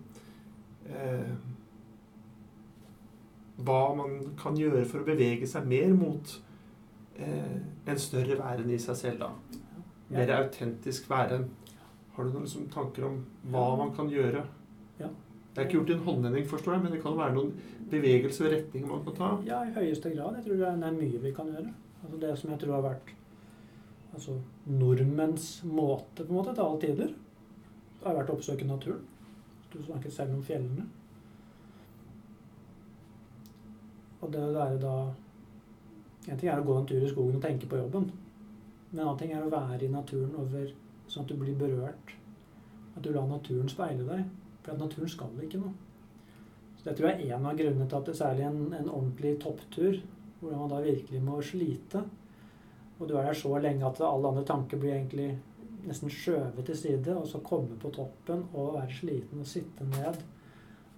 eh, 0.90 1.32
hva 3.64 3.82
man 3.96 4.18
kan 4.40 4.58
gjøre 4.60 4.84
for 4.90 5.04
å 5.04 5.08
bevege 5.08 5.48
seg 5.48 5.68
mer 5.72 5.92
mot 5.96 6.36
eh, 7.16 7.60
en 7.88 8.02
større 8.02 8.40
væren 8.42 8.72
i 8.76 8.82
seg 8.82 9.00
selv, 9.00 9.24
da. 9.24 9.62
Mer 10.16 10.36
autentisk 10.36 11.08
væren. 11.10 11.48
Har 12.16 12.28
du 12.28 12.36
noen 12.36 12.46
liksom, 12.48 12.68
tanker 12.72 13.08
om 13.08 13.22
hva 13.52 13.70
man 13.80 13.96
kan 13.96 14.12
gjøre? 14.12 14.44
Det 15.56 15.62
er 15.62 15.68
ikke 15.70 15.78
gjort 15.78 15.90
i 15.90 15.94
en 15.96 16.04
håndvending, 16.04 16.48
forstår 16.52 16.74
jeg, 16.74 16.84
men 16.84 16.92
det 16.92 16.98
kan 17.00 17.14
være 17.16 17.34
noen 17.38 17.52
bevegelser 17.88 18.50
og 18.50 18.54
retninger 18.58 18.90
man 18.90 19.04
kan 19.06 19.16
ta? 19.16 19.30
Ja, 19.48 19.62
i 19.64 19.72
høyeste 19.72 20.12
grad. 20.12 20.36
Jeg 20.36 20.50
tror 20.50 20.58
det 20.60 20.72
er 20.72 20.98
mye 20.98 21.22
vi 21.24 21.32
kan 21.38 21.48
gjøre. 21.48 21.72
Altså 22.04 22.20
det 22.20 22.32
som 22.42 22.52
jeg 22.52 22.60
tror 22.60 22.74
har 22.76 22.84
vært 22.84 23.14
altså, 24.12 24.36
nordmenns 24.68 25.48
måte 25.64 26.26
på 26.26 26.28
en 26.28 26.40
måte 26.42 26.58
til 26.58 26.66
alle 26.66 26.82
tider, 26.84 27.16
det 27.96 28.10
har 28.10 28.20
vært 28.20 28.34
å 28.34 28.36
oppsøke 28.36 28.68
naturen. 28.68 29.08
Du 29.72 29.80
snakket 29.80 30.14
selv 30.14 30.36
om 30.36 30.44
fjellene. 30.44 30.90
Og 34.20 34.32
det 34.34 34.44
å 34.44 34.56
være 34.56 34.82
da 34.82 34.96
En 36.26 36.40
ting 36.42 36.50
er 36.50 36.58
å 36.58 36.66
gå 36.66 36.74
en 36.74 36.88
tur 36.90 37.04
i 37.06 37.10
skogen 37.10 37.36
og 37.38 37.44
tenke 37.44 37.68
på 37.70 37.78
jobben. 37.78 38.08
Men 38.90 39.00
en 39.00 39.02
annen 39.04 39.18
ting 39.20 39.34
er 39.36 39.44
å 39.46 39.50
være 39.52 39.86
i 39.86 39.90
naturen 39.94 40.32
over 40.42 40.72
sånn 41.06 41.22
at 41.22 41.30
du 41.30 41.36
blir 41.38 41.54
berørt. 41.60 42.16
At 42.96 43.04
du 43.06 43.12
lar 43.14 43.28
naturen 43.30 43.70
speile 43.70 44.08
deg. 44.08 44.24
For 44.66 44.74
at 44.74 44.82
naturen 44.82 45.12
skal 45.12 45.46
ikke 45.46 45.62
noe. 45.62 45.74
Så 46.76 46.90
Det 46.90 46.98
tror 46.98 47.10
jeg 47.10 47.30
er 47.30 47.38
en 47.38 47.48
av 47.48 47.58
grunnene 47.58 47.88
til 47.90 47.98
at 48.02 48.10
det 48.10 48.18
særlig 48.18 48.46
en, 48.50 48.62
en 48.74 48.90
ordentlig 48.92 49.36
topptur, 49.42 50.00
hvor 50.42 50.58
man 50.58 50.70
da 50.74 50.84
virkelig 50.84 51.22
må 51.24 51.40
slite, 51.42 52.04
og 53.00 53.10
du 53.10 53.16
er 53.16 53.28
der 53.28 53.38
så 53.38 53.58
lenge 53.60 53.86
at 53.86 54.02
alle 54.04 54.30
andre 54.30 54.46
tanker 54.48 54.80
blir 54.80 54.96
egentlig 54.96 55.36
nesten 55.86 56.10
skjøvet 56.10 56.66
til 56.66 56.78
side, 56.78 57.16
og 57.18 57.28
så 57.28 57.42
komme 57.46 57.78
på 57.80 57.92
toppen 57.94 58.46
og 58.54 58.76
være 58.78 59.00
sliten 59.00 59.44
og 59.44 59.50
sitte 59.50 59.88
ned 59.90 60.24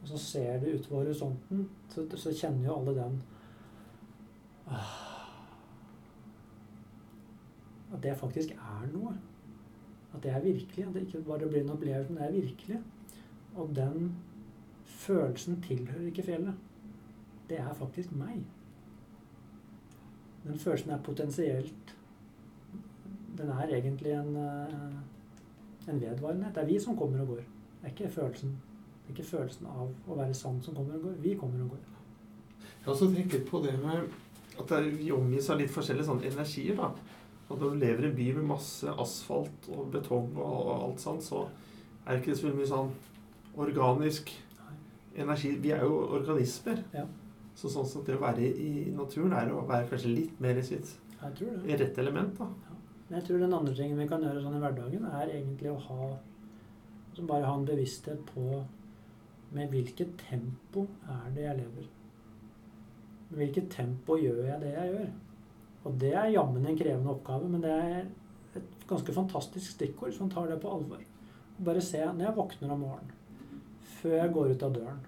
og 0.01 0.07
så 0.07 0.17
ser 0.17 0.59
du 0.59 0.69
utover 0.71 1.03
horisonten, 1.03 1.69
så, 1.89 2.05
så 2.15 2.31
kjenner 2.31 2.69
jo 2.69 2.75
alle 2.79 2.93
den 2.95 3.17
At 7.93 8.03
det 8.03 8.17
faktisk 8.19 8.51
er 8.51 8.87
noe. 8.91 9.13
At 10.13 10.23
det 10.23 10.31
er 10.31 10.43
virkelig. 10.43 10.85
At 10.85 10.93
det 10.93 11.05
ikke 11.05 11.21
bare 11.27 11.47
blir 11.47 11.61
en 11.61 11.69
opplevelse, 11.71 12.13
men 12.13 12.23
det 12.23 12.27
er 12.27 12.41
virkelig. 12.41 12.79
Og 13.57 13.73
den 13.75 14.11
følelsen 14.85 15.61
tilhører 15.65 16.07
ikke 16.11 16.23
fjellet. 16.23 16.53
Det 17.49 17.59
er 17.59 17.73
faktisk 17.73 18.13
meg. 18.15 18.43
Den 20.43 20.59
følelsen 20.59 20.93
er 20.95 21.03
potensielt 21.03 21.93
Den 23.37 23.49
er 23.53 23.67
egentlig 23.69 24.11
en, 24.11 24.35
eh, 24.35 25.89
en 25.93 26.01
vedvarenhet. 26.01 26.55
Det 26.55 26.63
er 26.63 26.65
vi 26.65 26.79
som 26.79 26.97
kommer 26.97 27.21
og 27.21 27.27
går. 27.27 27.35
Det 27.35 27.83
er 27.83 27.89
ikke 27.89 28.09
følelsen 28.09 28.55
det 29.07 29.13
er 29.13 29.19
ikke 29.19 29.29
følelsen 29.29 29.67
av 29.71 29.91
å 30.11 30.15
være 30.17 30.33
sann 30.35 30.57
som 30.61 30.75
kommer 30.75 30.97
og 30.97 31.03
går. 31.05 31.13
Vi 31.23 31.35
kommer 31.39 31.61
og 31.63 31.69
går. 31.69 31.83
Jeg 32.59 32.83
har 32.83 32.91
også 32.91 33.07
tenkt 33.13 33.33
litt 33.33 33.45
på 33.47 33.61
det 33.63 33.77
med 33.79 34.09
at 34.59 34.73
vi 34.97 35.11
omgis 35.15 35.47
av 35.49 35.61
litt 35.61 35.71
forskjellige 35.71 36.09
sånne 36.09 36.27
energier. 36.27 36.75
da. 36.75 36.89
At 37.47 37.59
når 37.59 37.69
du 37.69 37.77
lever 37.85 38.03
i 38.03 38.09
en 38.09 38.17
by 38.17 38.25
med 38.35 38.49
masse 38.49 38.95
asfalt 38.99 39.69
og 39.71 39.91
betong 39.93 40.35
og 40.35 40.73
alt 40.89 40.99
sånt, 40.99 41.23
så 41.23 41.45
er 42.05 42.17
det 42.17 42.25
ikke 42.25 42.35
så 42.35 42.51
mye 42.51 42.67
sånn 42.67 42.91
organisk 43.57 44.31
energi. 45.17 45.55
Vi 45.61 45.73
er 45.73 45.83
jo 45.85 45.97
organismer. 46.17 46.83
Ja. 46.93 47.05
Så 47.57 47.71
sånn 47.73 47.87
sett 47.89 48.05
det 48.05 48.17
å 48.19 48.21
være 48.21 48.45
i 48.45 48.71
naturen 48.93 49.33
er 49.33 49.49
å 49.49 49.65
være 49.65 49.89
kanskje 49.89 50.13
litt 50.13 50.41
mer 50.43 50.59
i 50.59 50.65
sitt 50.65 50.93
rett 51.17 51.97
element, 51.97 52.37
da. 52.37 52.45
Men 53.07 53.17
jeg 53.17 53.25
tror 53.27 53.39
den 53.41 53.55
andre 53.55 53.73
tingen 53.73 53.97
vi 53.97 54.07
kan 54.09 54.21
gjøre 54.21 54.43
sånn 54.43 54.57
i 54.57 54.61
hverdagen, 54.61 55.05
er 55.09 55.31
egentlig 55.31 55.71
å 55.71 55.79
ha 55.87 56.09
altså 57.07 57.25
Bare 57.25 57.47
ha 57.47 57.53
en 57.57 57.65
bevissthet 57.65 58.19
på 58.29 58.59
med 59.57 59.71
hvilket 59.73 60.11
tempo 60.21 60.83
er 61.09 61.31
det 61.33 61.47
jeg 61.47 61.57
lever. 61.63 61.87
Med 63.29 63.39
hvilket 63.41 63.71
tempo 63.73 64.19
gjør 64.21 64.43
jeg 64.45 64.61
det 64.61 64.73
jeg 64.75 64.91
gjør. 64.91 65.07
Og 65.87 65.97
det 66.03 66.11
er 66.13 66.33
jammen 66.35 66.67
en 66.67 66.77
krevende 66.77 67.15
oppgave, 67.15 67.49
men 67.49 67.63
det 67.63 67.71
er 67.73 67.95
et 68.59 68.85
ganske 68.89 69.15
fantastisk 69.15 69.71
stikkord 69.71 70.13
som 70.13 70.29
tar 70.29 70.51
det 70.51 70.59
på 70.61 70.69
alvor. 70.75 71.01
Bare 71.57 71.81
se 71.81 72.03
når 72.05 72.27
jeg 72.27 72.37
våkner 72.37 72.75
om 72.75 72.85
morgenen, 72.85 73.16
før 73.97 74.15
jeg 74.19 74.33
går 74.33 74.53
ut 74.53 74.65
av 74.67 74.73
døren, 74.75 75.03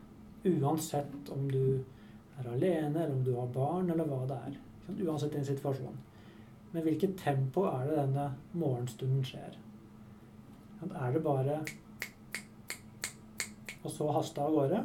uansett 0.50 1.32
om 1.36 1.48
du 1.52 1.64
er 2.40 2.48
alene, 2.54 3.04
eller 3.04 3.16
om 3.16 3.24
du 3.24 3.34
har 3.36 3.52
barn, 3.54 3.90
eller 3.92 4.08
hva 4.08 4.24
det 4.30 4.38
er. 4.50 4.60
Uansett 5.06 5.36
din 5.36 5.46
situasjon. 5.46 5.98
Men 6.72 6.86
hvilket 6.86 7.18
tempo 7.18 7.66
er 7.70 7.90
det 7.90 7.98
denne 7.98 8.26
morgenstunden 8.58 9.26
skjer? 9.26 9.58
Er 10.88 11.14
det 11.14 11.24
bare 11.26 11.60
og 13.84 13.92
så 13.92 14.10
haste 14.12 14.44
av 14.44 14.54
gårde? 14.56 14.80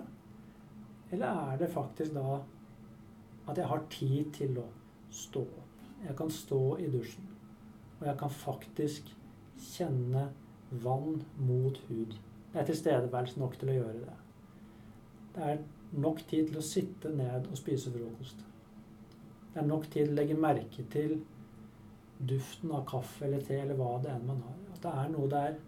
Eller 1.12 1.26
er 1.52 1.58
det 1.60 1.70
faktisk 1.70 2.14
da 2.16 2.40
at 3.50 3.58
jeg 3.58 3.68
har 3.68 3.86
tid 3.92 4.32
til 4.34 4.58
å 4.62 4.66
stå 5.12 5.42
opp? 5.44 5.82
Jeg 6.04 6.16
kan 6.18 6.30
stå 6.30 6.60
i 6.84 6.88
dusjen, 6.92 7.28
og 8.00 8.06
jeg 8.08 8.16
kan 8.20 8.32
faktisk 8.32 9.12
kjenne 9.72 10.28
vann 10.84 11.22
mot 11.38 11.78
hud. 11.88 12.16
Det 12.54 12.60
er 12.60 12.66
tilstedeværelse 12.68 13.40
nok 13.42 13.56
til 13.58 13.72
å 13.72 13.74
gjøre 13.74 14.00
det. 14.04 14.12
Det 15.34 15.46
er 15.50 15.56
nok 15.98 16.20
tid 16.30 16.52
til 16.52 16.60
å 16.60 16.62
sitte 16.62 17.10
ned 17.10 17.48
og 17.50 17.58
spise 17.58 17.90
frokost. 17.90 18.44
Det 19.50 19.58
er 19.58 19.66
nok 19.66 19.88
tid 19.88 20.04
til 20.04 20.12
å 20.12 20.18
legge 20.20 20.36
merke 20.38 20.84
til 20.92 21.16
duften 22.22 22.70
av 22.78 22.84
kaffe 22.86 23.26
eller 23.26 23.42
te 23.42 23.58
eller 23.58 23.74
hva 23.74 23.96
det 24.04 24.14
enn 24.14 24.30
man 24.30 24.38
har. 24.46 24.62
At 24.70 24.86
det 24.86 24.94
er 25.02 25.12
noe 25.16 25.32
der? 25.34 25.58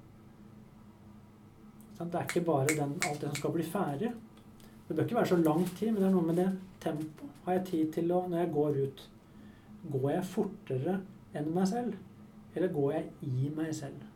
Det 1.99 2.07
er 2.07 2.23
ikke 2.23 2.47
bare 2.47 2.79
den, 2.79 2.97
alt 3.03 3.21
det 3.21 3.33
som 3.33 3.39
skal 3.41 3.59
bli 3.59 3.67
ferdig. 3.67 4.15
Det 4.87 4.95
bør 4.95 5.05
ikke 5.09 5.19
være 5.19 5.33
så 5.35 5.43
lang 5.43 5.67
tid, 5.67 5.91
men 5.91 6.03
det 6.03 6.09
er 6.09 6.15
noe 6.15 6.31
med 6.31 6.39
det 6.39 6.51
tempoet. 6.87 7.39
Har 7.49 7.59
jeg 7.59 7.69
tid 7.73 7.95
til 7.99 8.13
å 8.15 8.27
Når 8.31 8.45
jeg 8.45 8.53
går 8.55 8.83
ut, 8.85 9.09
går 9.91 10.11
jeg 10.15 10.29
fortere 10.37 11.01
enn 11.35 11.55
meg 11.55 11.67
selv? 11.67 11.99
Eller 12.55 12.71
går 12.79 12.93
jeg 12.93 13.11
i 13.27 13.51
meg 13.57 13.75
selv? 13.75 14.13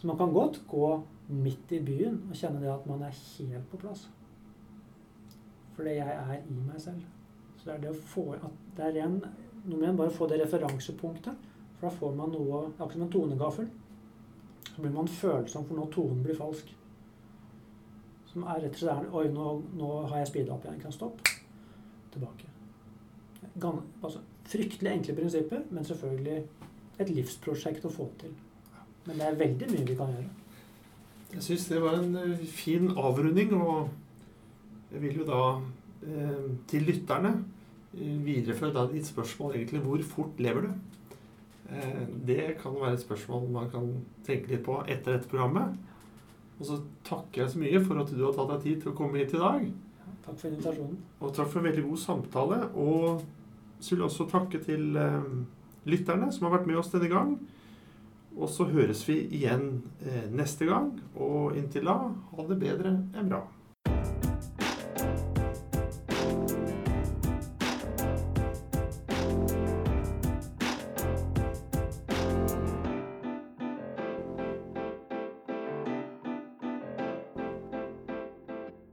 Så 0.00 0.06
man 0.06 0.16
kan 0.18 0.32
godt 0.32 0.62
gå 0.68 1.02
midt 1.28 1.72
i 1.76 1.80
byen 1.84 2.22
og 2.30 2.36
kjenne 2.36 2.62
det 2.62 2.70
at 2.72 2.86
man 2.88 3.02
er 3.04 3.12
helt 3.12 3.66
på 3.68 3.80
plass. 3.82 4.06
Fordi 5.76 5.98
jeg 5.98 6.14
er 6.14 6.38
i 6.40 6.56
meg 6.56 6.80
selv. 6.80 7.04
Så 7.58 7.68
det 7.68 7.74
er 7.74 7.82
det 7.82 7.92
å 7.92 8.00
få 8.08 8.24
Det 8.76 8.86
er 8.86 8.96
ren, 8.96 9.18
noe 9.66 9.80
med 9.82 9.98
bare 9.98 10.08
å 10.08 10.16
få 10.16 10.30
det 10.30 10.40
referansepunktet. 10.40 11.46
For 11.76 11.88
da 11.88 11.92
får 11.98 12.16
man 12.16 12.32
noe 12.32 12.62
Akkurat 12.70 12.96
som 12.96 13.04
en 13.04 13.12
tonegaffel. 13.12 13.68
Så 14.70 14.80
blir 14.80 14.96
man 14.96 15.08
følsom 15.20 15.68
for 15.68 15.76
når 15.76 15.92
tonen 15.92 16.24
blir 16.24 16.38
falsk. 16.38 16.72
Som 18.32 18.48
er 18.48 18.64
rett 18.64 18.76
og 18.78 18.84
slett 18.86 19.14
Oi, 19.20 19.28
nå, 19.34 19.52
nå 19.76 19.94
har 20.06 20.22
jeg 20.22 20.32
speeda 20.32 20.56
opp 20.56 20.64
igjen. 20.64 20.80
Kan 20.80 20.96
stoppe. 20.96 21.36
Tilbake. 22.14 22.48
Gan, 23.60 23.84
altså, 24.00 24.24
fryktelig 24.48 24.96
enkle 24.96 25.20
prinsipper, 25.20 25.66
men 25.70 25.84
selvfølgelig 25.84 26.38
et 27.00 27.12
livsprosjekt 27.12 27.84
å 27.84 27.92
få 27.92 28.08
til. 28.20 28.32
Men 29.06 29.16
det 29.16 29.26
er 29.26 29.40
veldig 29.40 29.70
mye 29.72 29.86
vi 29.88 29.96
kan 29.98 30.14
gjøre. 30.14 30.28
Jeg 31.30 31.46
syns 31.46 31.66
det 31.70 31.80
var 31.82 31.98
en 32.00 32.16
eh, 32.18 32.46
fin 32.50 32.90
avrunding, 32.90 33.54
og 33.54 33.90
jeg 34.90 35.02
vil 35.04 35.20
jo 35.20 35.26
da 35.28 35.42
eh, 36.02 36.46
til 36.70 36.88
lytterne 36.88 37.34
eh, 37.94 38.16
videreføre 38.26 38.74
da 38.74 38.86
ditt 38.90 39.06
spørsmål 39.06 39.54
egentlig 39.58 39.84
hvor 39.84 40.02
fort 40.10 40.42
lever 40.42 40.66
du? 40.66 40.72
Eh, 41.70 42.02
det 42.26 42.56
kan 42.62 42.74
være 42.74 42.96
et 42.98 43.04
spørsmål 43.04 43.46
man 43.50 43.70
kan 43.70 43.92
tenke 44.26 44.50
litt 44.50 44.64
på 44.66 44.80
etter 44.88 45.14
dette 45.14 45.30
programmet. 45.30 45.78
Og 46.58 46.66
så 46.66 46.80
takker 47.06 47.44
jeg 47.44 47.52
så 47.52 47.60
mye 47.62 47.84
for 47.84 48.02
at 48.02 48.10
du 48.12 48.24
har 48.24 48.34
tatt 48.36 48.50
deg 48.56 48.64
tid 48.66 48.82
til 48.82 48.92
å 48.92 48.98
komme 48.98 49.22
hit 49.22 49.36
i 49.36 49.40
dag. 49.40 49.70
Takk 50.26 50.36
for 50.36 50.50
invitasjonen. 50.50 50.98
Og 51.20 51.32
takk 51.36 51.48
for 51.48 51.60
en 51.60 51.68
veldig 51.70 51.86
god 51.86 52.02
samtale. 52.02 52.58
Og 52.74 53.22
så 53.80 53.94
vil 53.94 54.02
jeg 54.02 54.10
også 54.10 54.26
takke 54.34 54.60
til 54.66 54.98
eh, 55.00 55.30
lytterne 55.88 56.28
som 56.34 56.48
har 56.48 56.58
vært 56.58 56.68
med 56.68 56.82
oss 56.82 56.92
denne 56.92 57.08
gang. 57.12 57.38
Og 58.36 58.48
så 58.48 58.66
høres 58.70 59.02
vi 59.08 59.18
igjen 59.36 59.82
eh, 60.06 60.28
neste 60.32 60.68
gang. 60.68 60.92
Og 61.16 61.56
inntil 61.58 61.88
da, 61.90 61.96
ha 62.32 62.46
det 62.48 62.60
bedre 62.60 62.94
enn 63.14 63.32
bra. 63.32 63.42